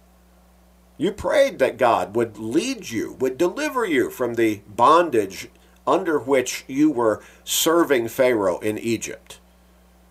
You 0.98 1.12
prayed 1.12 1.58
that 1.60 1.78
God 1.78 2.16
would 2.16 2.38
lead 2.38 2.92
you, 2.92 3.14
would 3.14 3.38
deliver 3.38 3.86
you 3.86 4.12
from 4.12 4.36
the 4.36 4.62
bondage 4.68 5.50
under 5.88 6.20
which 6.20 6.64
you 6.68 6.92
were 6.92 7.24
serving 7.44 8.10
Pharaoh 8.10 8.60
in 8.60 8.78
Egypt. 8.78 9.40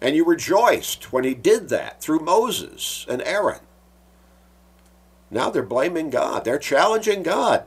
And 0.00 0.16
you 0.16 0.24
rejoiced 0.24 1.12
when 1.12 1.24
he 1.24 1.34
did 1.34 1.68
that 1.68 2.00
through 2.00 2.18
Moses 2.20 3.06
and 3.08 3.22
Aaron. 3.22 3.60
Now 5.30 5.50
they're 5.50 5.62
blaming 5.62 6.10
God. 6.10 6.44
They're 6.44 6.58
challenging 6.58 7.22
God. 7.22 7.64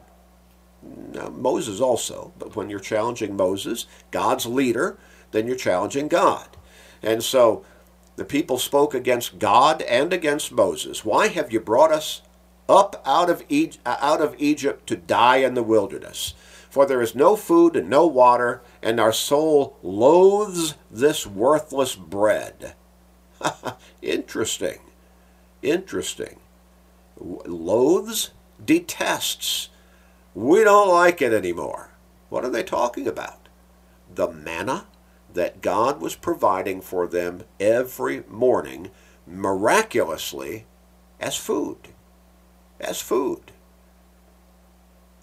Now, 1.13 1.29
Moses 1.29 1.81
also, 1.81 2.33
but 2.37 2.55
when 2.55 2.69
you're 2.69 2.79
challenging 2.79 3.35
Moses, 3.35 3.87
God's 4.11 4.45
leader, 4.45 4.97
then 5.31 5.47
you're 5.47 5.55
challenging 5.55 6.07
God. 6.07 6.47
And 7.01 7.23
so 7.23 7.65
the 8.17 8.25
people 8.25 8.57
spoke 8.57 8.93
against 8.93 9.39
God 9.39 9.81
and 9.83 10.11
against 10.11 10.51
Moses. 10.51 11.05
Why 11.05 11.29
have 11.29 11.51
you 11.51 11.59
brought 11.59 11.91
us 11.91 12.21
up 12.67 13.01
out 13.05 13.29
of, 13.29 13.43
Egypt, 13.47 13.81
out 13.85 14.21
of 14.21 14.35
Egypt 14.37 14.85
to 14.87 14.97
die 14.97 15.37
in 15.37 15.53
the 15.53 15.63
wilderness? 15.63 16.33
For 16.69 16.85
there 16.85 17.01
is 17.01 17.15
no 17.15 17.35
food 17.35 17.75
and 17.75 17.89
no 17.89 18.05
water, 18.05 18.61
and 18.83 18.99
our 18.99 19.13
soul 19.13 19.77
loathes 19.81 20.75
this 20.91 21.25
worthless 21.25 21.95
bread. 21.95 22.75
Interesting. 24.01 24.79
Interesting. 25.61 26.39
Loathes, 27.17 28.31
detests. 28.63 29.69
We 30.35 30.63
don't 30.65 30.89
like 30.89 31.21
it 31.21 31.33
anymore. 31.33 31.91
What 32.29 32.43
are 32.43 32.51
they 32.51 32.63
talking 32.63 33.07
about? 33.07 33.47
the 34.13 34.29
manna 34.31 34.85
that 35.37 35.61
God 35.61 36.01
was 36.01 36.15
providing 36.15 36.81
for 36.81 37.05
them 37.05 37.43
every 37.59 38.23
morning 38.27 38.89
miraculously 39.27 40.65
as 41.19 41.35
food. 41.35 41.77
As 42.79 42.99
food. 42.99 43.51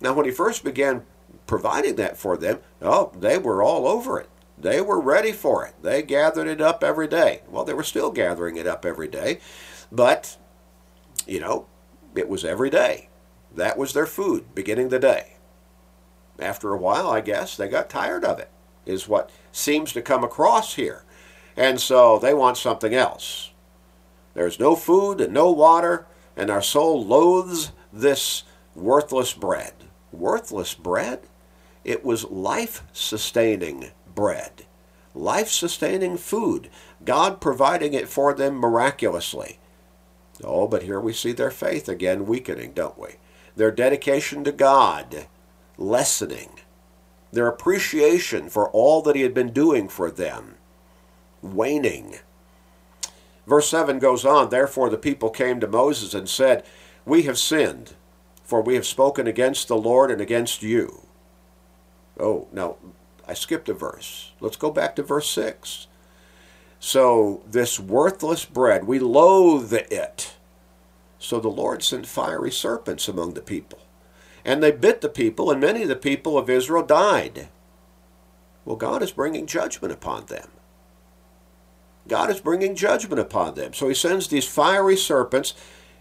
Now, 0.01 0.15
when 0.15 0.25
he 0.25 0.31
first 0.31 0.63
began 0.63 1.03
providing 1.49 1.97
that 1.97 2.17
for 2.17 2.37
them, 2.37 2.61
oh, 2.81 3.11
they 3.19 3.39
were 3.39 3.61
all 3.61 3.89
over 3.89 4.21
it. 4.21 4.29
They 4.57 4.81
were 4.81 5.01
ready 5.01 5.33
for 5.33 5.67
it. 5.67 5.75
They 5.83 6.01
gathered 6.03 6.47
it 6.47 6.61
up 6.61 6.85
every 6.85 7.09
day. 7.09 7.41
Well, 7.49 7.65
they 7.65 7.75
were 7.75 7.83
still 7.83 8.13
gathering 8.13 8.57
it 8.57 8.69
up 8.69 8.87
every 8.87 9.09
day, 9.09 9.41
but, 9.91 10.37
you 11.27 11.41
know, 11.41 11.67
it 12.15 12.29
was 12.29 12.45
every 12.45 12.71
day. 12.71 13.09
That 13.53 13.77
was 13.77 13.93
their 13.93 14.07
food, 14.07 14.55
beginning 14.55 14.91
the 14.91 15.01
day. 15.01 15.39
After 16.39 16.73
a 16.73 16.79
while, 16.79 17.11
I 17.11 17.21
guess, 17.21 17.57
they 17.57 17.67
got 17.67 17.91
tired 17.91 18.25
of 18.25 18.39
it, 18.39 18.49
is 18.87 19.09
what 19.09 19.31
seems 19.53 19.93
to 19.93 20.03
come 20.03 20.25
across 20.25 20.75
here. 20.75 21.05
And 21.57 21.81
so 21.81 22.19
they 22.19 22.35
want 22.35 22.57
something 22.57 22.95
else. 22.95 23.53
There's 24.35 24.59
no 24.59 24.75
food 24.75 25.21
and 25.21 25.33
no 25.33 25.51
water, 25.53 26.07
and 26.37 26.51
our 26.51 26.63
soul 26.63 27.05
loathes 27.05 27.73
this 27.93 28.43
worthless 28.75 29.33
bread. 29.33 29.73
Worthless 30.13 30.75
bread? 30.75 31.21
It 31.85 32.05
was 32.05 32.25
life 32.25 32.83
sustaining 32.93 33.91
bread, 34.15 34.65
life 35.15 35.49
sustaining 35.49 36.17
food, 36.17 36.71
God 37.05 37.41
providing 37.41 37.95
it 37.95 38.09
for 38.09 38.33
them 38.33 38.55
miraculously. 38.55 39.59
Oh, 40.43 40.67
but 40.67 40.83
here 40.83 40.99
we 40.99 41.13
see 41.13 41.33
their 41.33 41.51
faith 41.51 41.89
again 41.89 42.27
weakening, 42.27 42.73
don't 42.73 42.99
we? 42.99 43.17
Their 43.55 43.71
dedication 43.71 44.43
to 44.45 44.53
God 44.53 45.27
lessening, 45.77 46.61
their 47.35 47.49
appreciation 47.49 48.49
for 48.49 48.71
all 48.71 49.03
that 49.03 49.17
He 49.17 49.23
had 49.23 49.35
been 49.35 49.53
doing 49.53 49.89
for 49.89 50.11
them 50.11 50.57
waning. 51.43 52.17
Verse 53.47 53.69
7 53.69 53.99
goes 53.99 54.25
on 54.25 54.49
Therefore 54.49 54.89
the 54.89 54.97
people 54.97 55.31
came 55.31 55.61
to 55.61 55.69
Moses 55.69 56.15
and 56.15 56.29
said, 56.29 56.65
We 57.05 57.23
have 57.23 57.39
sinned, 57.39 57.95
for 58.43 58.63
we 58.63 58.75
have 58.75 58.87
spoken 58.87 59.27
against 59.27 59.69
the 59.69 59.77
Lord 59.77 60.11
and 60.11 60.21
against 60.21 60.63
you. 60.63 61.07
Oh, 62.19 62.49
now 62.53 62.77
I 63.27 63.35
skipped 63.35 63.69
a 63.69 63.75
verse. 63.75 64.33
Let's 64.41 64.57
go 64.57 64.71
back 64.71 64.97
to 64.97 65.03
verse 65.03 65.29
6. 65.31 65.87
So, 66.79 67.43
this 67.51 67.81
worthless 67.81 68.45
bread, 68.45 68.85
we 68.85 68.99
loathe 68.99 69.73
it. 69.73 70.35
So 71.19 71.41
the 71.41 71.49
Lord 71.49 71.83
sent 71.83 72.07
fiery 72.07 72.51
serpents 72.51 73.09
among 73.09 73.33
the 73.33 73.41
people. 73.41 73.79
And 74.45 74.63
they 74.63 74.71
bit 74.71 75.01
the 75.01 75.09
people, 75.09 75.51
and 75.51 75.61
many 75.61 75.83
of 75.83 75.89
the 75.89 75.97
people 75.97 76.37
of 76.37 76.51
Israel 76.51 76.85
died. 76.85 77.49
Well, 78.65 78.77
God 78.77 79.03
is 79.03 79.13
bringing 79.13 79.47
judgment 79.47 79.93
upon 79.93 80.27
them. 80.27 80.49
God 82.07 82.31
is 82.31 82.41
bringing 82.41 82.75
judgment 82.75 83.21
upon 83.21 83.55
them. 83.55 83.73
So 83.73 83.89
he 83.89 83.95
sends 83.95 84.29
these 84.29 84.47
fiery 84.47 84.97
serpents, 84.97 85.55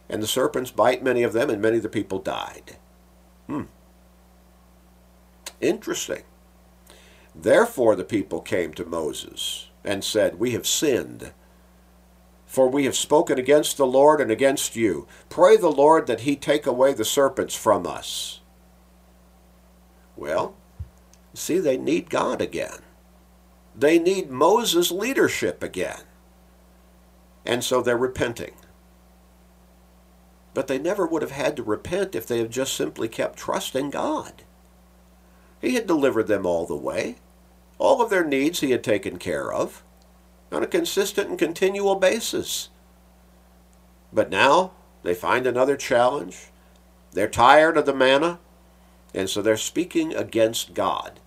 and 0.10 0.22
the 0.22 0.28
serpents 0.28 0.72
bite 0.72 1.04
many 1.04 1.24
of 1.24 1.34
them, 1.34 1.50
and 1.50 1.62
many 1.62 1.78
of 1.78 1.84
the 1.84 1.90
people 1.90 2.20
died. 2.20 2.78
Hmm. 3.48 3.64
Interesting. 5.62 6.24
Therefore 7.34 7.96
the 7.96 8.04
people 8.04 8.42
came 8.42 8.74
to 8.74 8.86
Moses 8.86 9.70
and 9.84 10.04
said, 10.04 10.40
We 10.40 10.52
have 10.52 10.68
sinned, 10.68 11.32
for 12.54 12.70
we 12.70 12.86
have 12.86 12.96
spoken 12.96 13.40
against 13.40 13.78
the 13.78 13.88
Lord 13.88 14.22
and 14.22 14.30
against 14.30 14.76
you. 14.76 15.08
Pray 15.28 15.58
the 15.58 15.72
Lord 15.72 16.06
that 16.06 16.20
he 16.20 16.36
take 16.36 16.68
away 16.68 16.94
the 16.94 17.04
serpents 17.04 17.56
from 17.56 17.88
us. 17.88 18.42
Well, 20.16 20.54
see, 21.34 21.58
they 21.58 21.78
need 21.78 22.12
God 22.12 22.42
again. 22.44 22.82
They 23.76 23.98
need 23.98 24.30
Moses' 24.30 24.92
leadership 24.92 25.64
again. 25.64 26.02
And 27.44 27.64
so 27.64 27.82
they're 27.82 27.98
repenting. 27.98 28.54
But 30.54 30.68
they 30.68 30.78
never 30.78 31.08
would 31.08 31.24
have 31.24 31.32
had 31.32 31.56
to 31.56 31.64
repent 31.64 32.14
if 32.14 32.28
they 32.28 32.38
had 32.38 32.52
just 32.52 32.76
simply 32.76 33.08
kept 33.08 33.40
trusting 33.40 33.90
God. 33.90 34.44
He 35.60 35.74
had 35.74 35.88
delivered 35.88 36.28
them 36.28 36.46
all 36.46 36.68
the 36.68 36.76
way. 36.76 37.16
All 37.80 38.00
of 38.00 38.12
their 38.12 38.24
needs 38.24 38.60
he 38.60 38.70
had 38.70 38.84
taken 38.84 39.18
care 39.18 39.52
of 39.52 39.82
on 40.54 40.64
a 40.64 40.68
consistent 40.68 41.30
and 41.30 41.40
continual 41.40 41.96
basis. 41.96 42.70
But 44.12 44.30
now 44.30 44.72
they 45.04 45.14
find 45.14 45.48
another 45.48 45.76
challenge. 45.76 46.48
They're 47.12 47.28
tired 47.28 47.78
of 47.78 47.86
the 47.86 47.94
manna, 47.94 48.40
and 49.14 49.30
so 49.30 49.42
they're 49.42 49.58
speaking 49.58 50.16
against 50.16 50.74
God. 50.74 51.20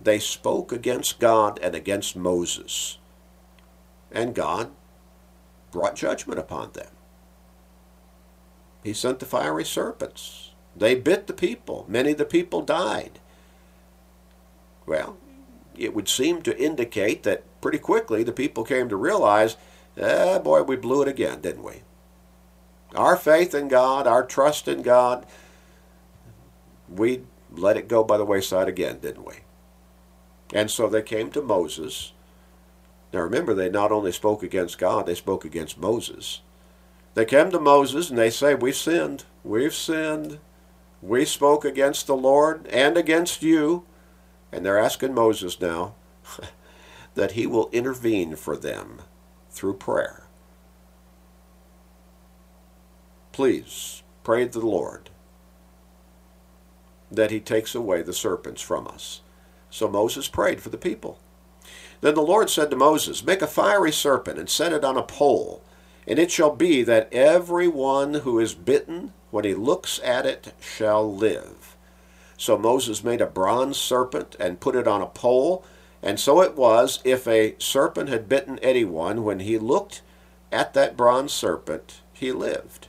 They 0.00 0.18
spoke 0.18 0.72
against 0.72 1.18
God 1.18 1.58
and 1.62 1.74
against 1.74 2.16
Moses. 2.16 2.98
And 4.12 4.34
God 4.34 4.70
brought 5.70 5.96
judgment 5.96 6.38
upon 6.38 6.72
them. 6.72 6.90
He 8.82 8.92
sent 8.92 9.18
the 9.18 9.26
fiery 9.26 9.64
serpents. 9.64 10.52
They 10.76 10.94
bit 10.94 11.26
the 11.26 11.32
people. 11.32 11.84
Many 11.88 12.12
of 12.12 12.18
the 12.18 12.24
people 12.24 12.62
died. 12.62 13.18
Well, 14.86 15.16
it 15.76 15.94
would 15.94 16.08
seem 16.08 16.42
to 16.42 16.58
indicate 16.58 17.24
that 17.24 17.42
pretty 17.60 17.78
quickly 17.78 18.22
the 18.22 18.32
people 18.32 18.64
came 18.64 18.88
to 18.88 18.96
realize, 18.96 19.56
eh, 19.96 20.38
boy, 20.38 20.62
we 20.62 20.76
blew 20.76 21.02
it 21.02 21.08
again, 21.08 21.40
didn't 21.40 21.64
we? 21.64 21.82
Our 22.94 23.16
faith 23.16 23.54
in 23.54 23.68
God, 23.68 24.06
our 24.06 24.24
trust 24.24 24.66
in 24.68 24.82
God, 24.82 25.26
we 26.88 27.22
let 27.50 27.76
it 27.76 27.88
go 27.88 28.02
by 28.04 28.16
the 28.16 28.24
wayside 28.24 28.68
again, 28.68 28.98
didn't 29.00 29.24
we? 29.24 29.34
And 30.52 30.70
so 30.70 30.88
they 30.88 31.02
came 31.02 31.30
to 31.32 31.42
Moses. 31.42 32.12
Now 33.12 33.20
remember, 33.20 33.54
they 33.54 33.68
not 33.68 33.92
only 33.92 34.12
spoke 34.12 34.42
against 34.42 34.78
God, 34.78 35.06
they 35.06 35.14
spoke 35.14 35.44
against 35.44 35.78
Moses. 35.78 36.40
They 37.14 37.24
came 37.24 37.50
to 37.50 37.60
Moses 37.60 38.10
and 38.10 38.18
they 38.18 38.30
say, 38.30 38.54
We've 38.54 38.76
sinned. 38.76 39.24
We've 39.44 39.74
sinned. 39.74 40.38
We 41.02 41.24
spoke 41.24 41.64
against 41.64 42.06
the 42.06 42.16
Lord 42.16 42.66
and 42.68 42.96
against 42.96 43.42
you. 43.42 43.84
And 44.52 44.64
they're 44.64 44.78
asking 44.78 45.14
Moses 45.14 45.60
now 45.60 45.94
that 47.18 47.32
he 47.32 47.48
will 47.48 47.68
intervene 47.72 48.36
for 48.36 48.56
them 48.56 49.02
through 49.50 49.74
prayer. 49.74 50.22
Please 53.32 54.04
pray 54.22 54.46
to 54.46 54.60
the 54.60 54.64
Lord 54.64 55.10
that 57.10 57.32
he 57.32 57.40
takes 57.40 57.74
away 57.74 58.02
the 58.02 58.12
serpents 58.12 58.62
from 58.62 58.86
us. 58.86 59.20
So 59.68 59.88
Moses 59.88 60.28
prayed 60.28 60.62
for 60.62 60.68
the 60.68 60.78
people. 60.78 61.18
Then 62.02 62.14
the 62.14 62.22
Lord 62.22 62.50
said 62.50 62.70
to 62.70 62.76
Moses, 62.76 63.24
Make 63.24 63.42
a 63.42 63.48
fiery 63.48 63.90
serpent 63.90 64.38
and 64.38 64.48
set 64.48 64.72
it 64.72 64.84
on 64.84 64.96
a 64.96 65.02
pole, 65.02 65.60
and 66.06 66.20
it 66.20 66.30
shall 66.30 66.54
be 66.54 66.84
that 66.84 67.12
every 67.12 67.66
one 67.66 68.14
who 68.14 68.38
is 68.38 68.54
bitten, 68.54 69.12
when 69.32 69.44
he 69.44 69.54
looks 69.54 69.98
at 70.04 70.24
it, 70.24 70.54
shall 70.60 71.12
live. 71.12 71.76
So 72.36 72.56
Moses 72.56 73.02
made 73.02 73.20
a 73.20 73.26
bronze 73.26 73.76
serpent 73.76 74.36
and 74.38 74.60
put 74.60 74.76
it 74.76 74.86
on 74.86 75.02
a 75.02 75.06
pole. 75.06 75.64
And 76.02 76.20
so 76.20 76.40
it 76.42 76.56
was, 76.56 77.00
if 77.04 77.26
a 77.26 77.56
serpent 77.58 78.08
had 78.08 78.28
bitten 78.28 78.58
anyone, 78.60 79.24
when 79.24 79.40
he 79.40 79.58
looked 79.58 80.02
at 80.52 80.74
that 80.74 80.96
bronze 80.96 81.32
serpent, 81.32 82.00
he 82.12 82.32
lived. 82.32 82.88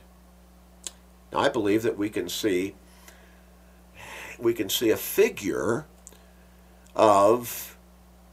Now, 1.32 1.40
I 1.40 1.48
believe 1.48 1.82
that 1.82 1.98
we 1.98 2.08
can 2.08 2.28
see 2.28 2.74
we 4.38 4.54
can 4.54 4.70
see 4.70 4.90
a 4.90 4.96
figure 4.96 5.84
of 6.96 7.76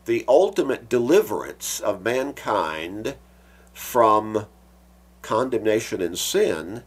the 0.05 0.23
ultimate 0.25 0.87
deliverance 0.87 1.81
of 1.81 2.01
mankind 2.01 3.15
from 3.73 4.45
condemnation 5.21 6.01
and 6.01 6.17
sin 6.17 6.83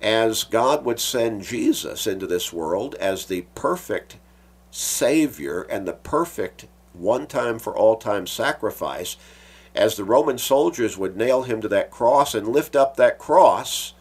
as 0.00 0.44
God 0.44 0.84
would 0.86 1.00
send 1.00 1.42
Jesus 1.42 2.06
into 2.06 2.26
this 2.26 2.50
world 2.50 2.94
as 2.94 3.26
the 3.26 3.42
perfect 3.54 4.16
Savior 4.70 5.62
and 5.62 5.86
the 5.86 5.92
perfect 5.92 6.66
one 6.92 7.26
time 7.26 7.58
for 7.58 7.76
all 7.76 7.96
time 7.96 8.26
sacrifice, 8.26 9.16
as 9.74 9.96
the 9.96 10.04
Roman 10.04 10.38
soldiers 10.38 10.98
would 10.98 11.16
nail 11.16 11.42
him 11.42 11.60
to 11.60 11.68
that 11.68 11.90
cross 11.90 12.34
and 12.34 12.48
lift 12.48 12.74
up 12.74 12.96
that 12.96 13.18
cross, 13.18 13.94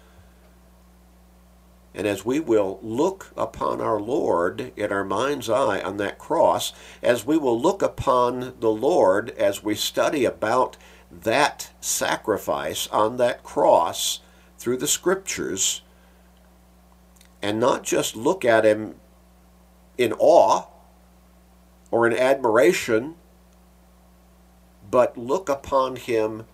and 1.94 2.06
as 2.06 2.24
we 2.24 2.40
will 2.40 2.80
look 2.84 3.32
upon 3.36 3.82
our 3.82 4.00
Lord 4.00 4.72
in 4.76 4.92
our 4.92 5.04
mind's 5.04 5.50
eye 5.50 5.82
on 5.82 5.98
that 5.98 6.20
cross, 6.20 6.72
as 7.02 7.26
we 7.26 7.38
will 7.38 7.60
look 7.60 7.82
upon 7.82 8.54
the 8.60 8.70
Lord 8.70 9.32
as 9.32 9.64
we 9.64 9.74
study 9.74 10.24
about 10.24 10.78
that 11.12 11.72
sacrifice 11.82 12.88
on 12.88 13.18
that 13.18 13.42
cross 13.42 14.20
through 14.60 14.78
the 14.78 14.88
scriptures, 14.88 15.82
and 17.42 17.60
not 17.60 17.84
just 17.84 18.16
look 18.16 18.44
at 18.46 18.66
him 18.66 18.96
in 19.98 20.14
awe 20.14 20.66
or 21.92 22.08
in 22.08 22.16
admiration, 22.18 23.16
but 24.90 25.18
look 25.18 25.50
upon 25.50 25.96
him 25.96 26.46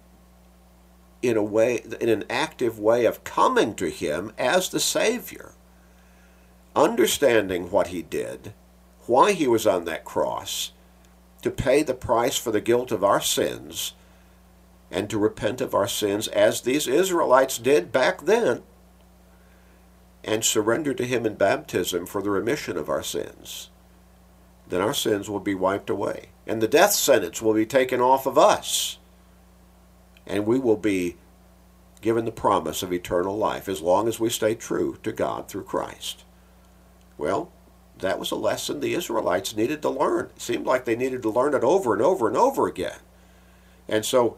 in 1.22 1.38
a 1.38 1.44
way, 1.44 1.84
in 2.02 2.10
an 2.10 2.24
active 2.30 2.80
way 2.80 3.06
of 3.06 3.24
coming 3.24 3.74
to 3.76 3.90
him 3.90 4.32
as 4.38 4.70
the 4.70 4.80
Savior, 4.80 5.54
understanding 6.76 7.72
what 7.72 7.88
he 7.88 8.02
did, 8.02 8.54
why 9.06 9.32
he 9.32 9.48
was 9.48 9.66
on 9.66 9.86
that 9.86 10.04
cross, 10.04 10.72
to 11.42 11.52
pay 11.52 11.84
the 11.84 11.94
price 11.94 12.38
for 12.38 12.52
the 12.52 12.62
guilt 12.62 12.92
of 12.92 13.04
our 13.04 13.22
sins 13.22 13.94
and 14.92 15.10
to 15.10 15.18
repent 15.18 15.60
of 15.60 15.74
our 15.74 15.88
sins 15.88 16.28
as 16.30 16.62
these 16.62 16.88
Israelites 16.88 17.58
did 17.58 17.92
back 17.92 18.22
then 18.22 18.62
and 20.24 20.44
surrender 20.44 20.94
to 20.94 21.06
Him 21.06 21.26
in 21.26 21.36
baptism 21.36 22.06
for 22.06 22.22
the 22.22 22.30
remission 22.30 22.78
of 22.78 22.90
our 22.90 23.04
sins, 23.04 23.70
then 24.68 24.82
our 24.82 24.94
sins 24.94 25.30
will 25.30 25.40
be 25.40 25.56
wiped 25.56 25.90
away. 25.90 26.30
And 26.48 26.62
the 26.62 26.68
death 26.68 26.94
sentence 26.94 27.42
will 27.42 27.54
be 27.54 27.66
taken 27.66 28.02
off 28.02 28.26
of 28.26 28.38
us. 28.38 28.98
And 30.26 30.46
we 30.46 30.60
will 30.60 30.78
be 30.78 31.18
given 32.02 32.26
the 32.26 32.32
promise 32.32 32.84
of 32.84 32.92
eternal 32.92 33.38
life 33.38 33.70
as 33.70 33.82
long 33.82 34.08
as 34.08 34.20
we 34.20 34.30
stay 34.30 34.56
true 34.56 34.98
to 35.04 35.12
God 35.12 35.48
through 35.48 35.64
Christ. 35.64 36.24
Well, 37.18 37.52
that 38.00 38.20
was 38.20 38.32
a 38.32 38.36
lesson 38.36 38.80
the 38.80 38.94
Israelites 38.94 39.56
needed 39.56 39.82
to 39.82 39.90
learn. 39.90 40.26
It 40.36 40.42
seemed 40.42 40.66
like 40.66 40.86
they 40.86 40.96
needed 40.96 41.22
to 41.24 41.30
learn 41.30 41.54
it 41.54 41.64
over 41.64 41.94
and 41.94 42.02
over 42.02 42.28
and 42.28 42.36
over 42.36 42.68
again. 42.68 43.00
And 43.88 44.06
so 44.06 44.38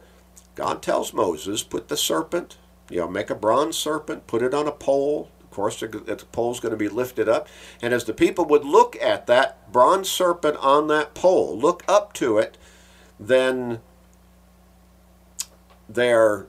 God 0.56 0.82
tells 0.82 1.14
Moses, 1.14 1.64
put 1.64 1.88
the 1.88 1.98
serpent, 1.98 2.58
you 2.90 2.98
know, 2.98 3.08
make 3.08 3.30
a 3.30 3.36
bronze 3.36 3.78
serpent, 3.78 4.28
put 4.28 4.44
it 4.44 4.54
on 4.54 4.68
a 4.68 4.72
pole. 4.72 5.30
Course, 5.56 5.80
the 5.80 6.26
pole's 6.34 6.60
going 6.60 6.74
to 6.74 6.78
be 6.78 6.90
lifted 6.90 7.30
up. 7.30 7.48
And 7.82 7.94
as 7.94 8.04
the 8.04 8.14
people 8.14 8.44
would 8.46 8.66
look 8.66 8.98
at 9.02 9.26
that 9.28 9.72
bronze 9.72 10.10
serpent 10.10 10.58
on 10.58 10.88
that 10.88 11.14
pole, 11.14 11.58
look 11.58 11.82
up 11.88 12.12
to 12.14 12.38
it, 12.38 12.58
then 13.18 13.80
their 15.88 16.48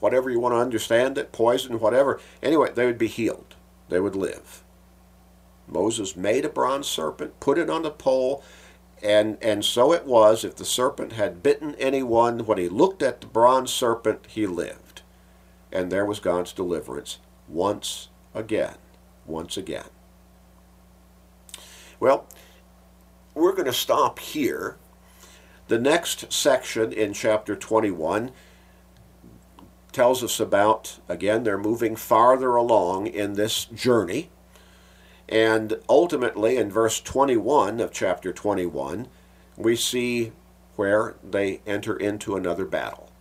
whatever 0.00 0.28
you 0.28 0.38
want 0.38 0.52
to 0.52 0.58
understand 0.58 1.16
it, 1.16 1.32
poison, 1.32 1.80
whatever. 1.80 2.20
Anyway, 2.42 2.70
they 2.74 2.84
would 2.84 2.98
be 2.98 3.06
healed. 3.06 3.54
They 3.88 4.00
would 4.00 4.16
live. 4.16 4.62
Moses 5.66 6.14
made 6.14 6.44
a 6.44 6.50
bronze 6.50 6.88
serpent, 6.88 7.40
put 7.40 7.56
it 7.56 7.70
on 7.70 7.82
the 7.82 7.90
pole, 7.90 8.44
and, 9.02 9.38
and 9.40 9.64
so 9.64 9.94
it 9.94 10.04
was, 10.04 10.44
if 10.44 10.56
the 10.56 10.66
serpent 10.66 11.12
had 11.12 11.42
bitten 11.42 11.74
anyone, 11.76 12.40
when 12.40 12.58
he 12.58 12.68
looked 12.68 13.02
at 13.02 13.22
the 13.22 13.26
bronze 13.28 13.72
serpent, 13.72 14.26
he 14.28 14.46
lived. 14.46 14.91
And 15.72 15.90
there 15.90 16.04
was 16.04 16.20
God's 16.20 16.52
deliverance 16.52 17.18
once 17.48 18.08
again. 18.34 18.76
Once 19.26 19.56
again. 19.56 19.86
Well, 21.98 22.26
we're 23.34 23.52
going 23.52 23.66
to 23.66 23.72
stop 23.72 24.18
here. 24.18 24.76
The 25.68 25.78
next 25.78 26.32
section 26.32 26.92
in 26.92 27.12
chapter 27.12 27.56
21 27.56 28.32
tells 29.92 30.24
us 30.24 30.40
about, 30.40 30.98
again, 31.08 31.44
they're 31.44 31.56
moving 31.56 31.96
farther 31.96 32.56
along 32.56 33.06
in 33.06 33.34
this 33.34 33.66
journey. 33.66 34.30
And 35.28 35.78
ultimately, 35.88 36.56
in 36.56 36.70
verse 36.70 37.00
21 37.00 37.80
of 37.80 37.92
chapter 37.92 38.32
21, 38.32 39.06
we 39.56 39.76
see 39.76 40.32
where 40.76 41.14
they 41.22 41.60
enter 41.66 41.96
into 41.96 42.36
another 42.36 42.64
battle. 42.64 43.11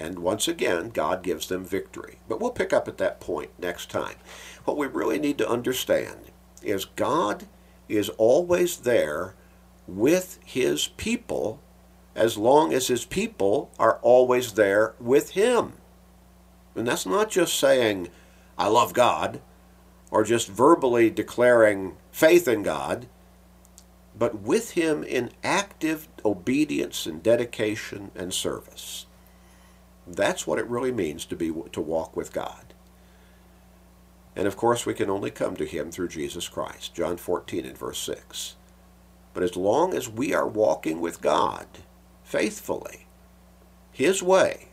And 0.00 0.18
once 0.18 0.48
again, 0.48 0.88
God 0.88 1.22
gives 1.22 1.46
them 1.46 1.64
victory. 1.64 2.18
But 2.28 2.40
we'll 2.40 2.50
pick 2.50 2.72
up 2.72 2.88
at 2.88 2.98
that 2.98 3.20
point 3.20 3.50
next 3.58 3.90
time. 3.90 4.16
What 4.64 4.76
we 4.76 4.86
really 4.86 5.18
need 5.18 5.38
to 5.38 5.48
understand 5.48 6.32
is 6.62 6.84
God 6.84 7.46
is 7.88 8.08
always 8.10 8.78
there 8.78 9.34
with 9.86 10.38
his 10.44 10.88
people 10.88 11.60
as 12.14 12.36
long 12.36 12.72
as 12.72 12.88
his 12.88 13.04
people 13.04 13.70
are 13.78 13.98
always 14.02 14.54
there 14.54 14.94
with 14.98 15.30
him. 15.30 15.74
And 16.74 16.88
that's 16.88 17.06
not 17.06 17.30
just 17.30 17.58
saying, 17.58 18.08
I 18.58 18.68
love 18.68 18.94
God 18.94 19.40
or 20.10 20.24
just 20.24 20.48
verbally 20.48 21.10
declaring 21.10 21.96
faith 22.10 22.48
in 22.48 22.62
God, 22.62 23.06
but 24.18 24.40
with 24.40 24.72
Him 24.72 25.02
in 25.02 25.30
active 25.42 26.08
obedience 26.24 27.06
and 27.06 27.22
dedication 27.22 28.10
and 28.14 28.34
service. 28.34 29.06
That's 30.16 30.46
what 30.46 30.58
it 30.58 30.66
really 30.66 30.92
means 30.92 31.24
to 31.26 31.36
be 31.36 31.52
to 31.72 31.80
walk 31.80 32.16
with 32.16 32.32
God. 32.32 32.74
And 34.36 34.46
of 34.46 34.56
course, 34.56 34.86
we 34.86 34.94
can 34.94 35.10
only 35.10 35.30
come 35.30 35.56
to 35.56 35.66
Him 35.66 35.90
through 35.90 36.08
Jesus 36.08 36.48
Christ. 36.48 36.94
John 36.94 37.16
14 37.16 37.64
and 37.64 37.76
verse 37.78 37.98
6. 37.98 38.56
But 39.34 39.42
as 39.42 39.56
long 39.56 39.94
as 39.94 40.08
we 40.08 40.34
are 40.34 40.46
walking 40.46 41.00
with 41.00 41.20
God 41.20 41.66
faithfully, 42.24 43.06
His 43.92 44.22
way, 44.22 44.68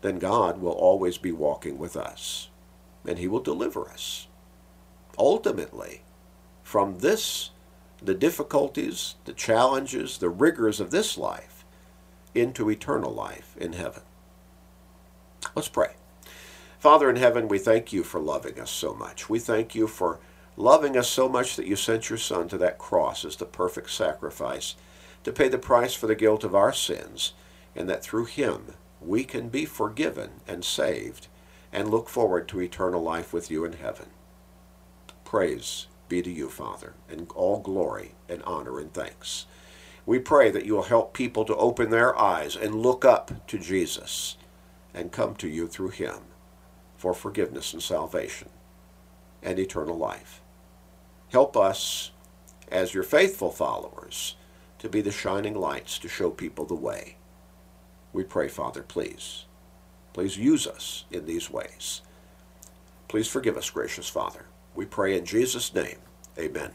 then 0.00 0.18
God 0.18 0.60
will 0.60 0.72
always 0.72 1.18
be 1.18 1.32
walking 1.32 1.78
with 1.78 1.96
us, 1.96 2.48
and 3.06 3.18
He 3.18 3.28
will 3.28 3.40
deliver 3.40 3.88
us 3.88 4.26
ultimately 5.18 6.02
from 6.62 6.98
this, 6.98 7.50
the 8.02 8.14
difficulties, 8.14 9.16
the 9.24 9.32
challenges, 9.32 10.18
the 10.18 10.28
rigors 10.28 10.80
of 10.80 10.90
this 10.90 11.18
life, 11.18 11.64
into 12.34 12.70
eternal 12.70 13.12
life 13.12 13.54
in 13.58 13.74
heaven. 13.74 14.02
Let's 15.54 15.68
pray. 15.68 15.94
Father 16.78 17.10
in 17.10 17.16
heaven, 17.16 17.46
we 17.46 17.58
thank 17.58 17.92
you 17.92 18.02
for 18.02 18.20
loving 18.20 18.58
us 18.58 18.70
so 18.70 18.94
much. 18.94 19.28
We 19.28 19.38
thank 19.38 19.74
you 19.74 19.86
for 19.86 20.18
loving 20.56 20.96
us 20.96 21.08
so 21.08 21.28
much 21.28 21.56
that 21.56 21.66
you 21.66 21.76
sent 21.76 22.08
your 22.08 22.18
Son 22.18 22.48
to 22.48 22.58
that 22.58 22.78
cross 22.78 23.24
as 23.24 23.36
the 23.36 23.44
perfect 23.44 23.90
sacrifice 23.90 24.74
to 25.24 25.32
pay 25.32 25.48
the 25.48 25.58
price 25.58 25.94
for 25.94 26.06
the 26.06 26.14
guilt 26.14 26.42
of 26.42 26.54
our 26.54 26.72
sins, 26.72 27.34
and 27.76 27.88
that 27.88 28.02
through 28.02 28.24
him 28.24 28.74
we 29.00 29.24
can 29.24 29.48
be 29.48 29.64
forgiven 29.64 30.30
and 30.48 30.64
saved 30.64 31.28
and 31.72 31.90
look 31.90 32.08
forward 32.08 32.48
to 32.48 32.60
eternal 32.60 33.02
life 33.02 33.32
with 33.32 33.50
you 33.50 33.64
in 33.64 33.74
heaven. 33.74 34.06
Praise 35.24 35.86
be 36.08 36.22
to 36.22 36.30
you, 36.30 36.48
Father, 36.48 36.94
and 37.08 37.30
all 37.34 37.60
glory 37.60 38.14
and 38.28 38.42
honor 38.42 38.78
and 38.78 38.92
thanks. 38.92 39.46
We 40.04 40.18
pray 40.18 40.50
that 40.50 40.66
you 40.66 40.74
will 40.74 40.82
help 40.82 41.14
people 41.14 41.44
to 41.44 41.56
open 41.56 41.90
their 41.90 42.18
eyes 42.18 42.56
and 42.56 42.82
look 42.82 43.04
up 43.04 43.46
to 43.46 43.58
Jesus 43.58 44.36
and 44.94 45.12
come 45.12 45.34
to 45.36 45.48
you 45.48 45.66
through 45.66 45.90
him 45.90 46.16
for 46.96 47.14
forgiveness 47.14 47.72
and 47.72 47.82
salvation 47.82 48.48
and 49.42 49.58
eternal 49.58 49.96
life. 49.96 50.40
Help 51.30 51.56
us, 51.56 52.10
as 52.70 52.94
your 52.94 53.02
faithful 53.02 53.50
followers, 53.50 54.36
to 54.78 54.88
be 54.88 55.00
the 55.00 55.10
shining 55.10 55.54
lights 55.54 55.98
to 55.98 56.08
show 56.08 56.30
people 56.30 56.64
the 56.64 56.74
way. 56.74 57.16
We 58.12 58.24
pray, 58.24 58.48
Father, 58.48 58.82
please. 58.82 59.46
Please 60.12 60.36
use 60.36 60.66
us 60.66 61.04
in 61.10 61.24
these 61.24 61.50
ways. 61.50 62.02
Please 63.08 63.28
forgive 63.28 63.56
us, 63.56 63.70
gracious 63.70 64.08
Father. 64.08 64.46
We 64.74 64.84
pray 64.84 65.16
in 65.16 65.24
Jesus' 65.24 65.74
name. 65.74 65.98
Amen. 66.38 66.72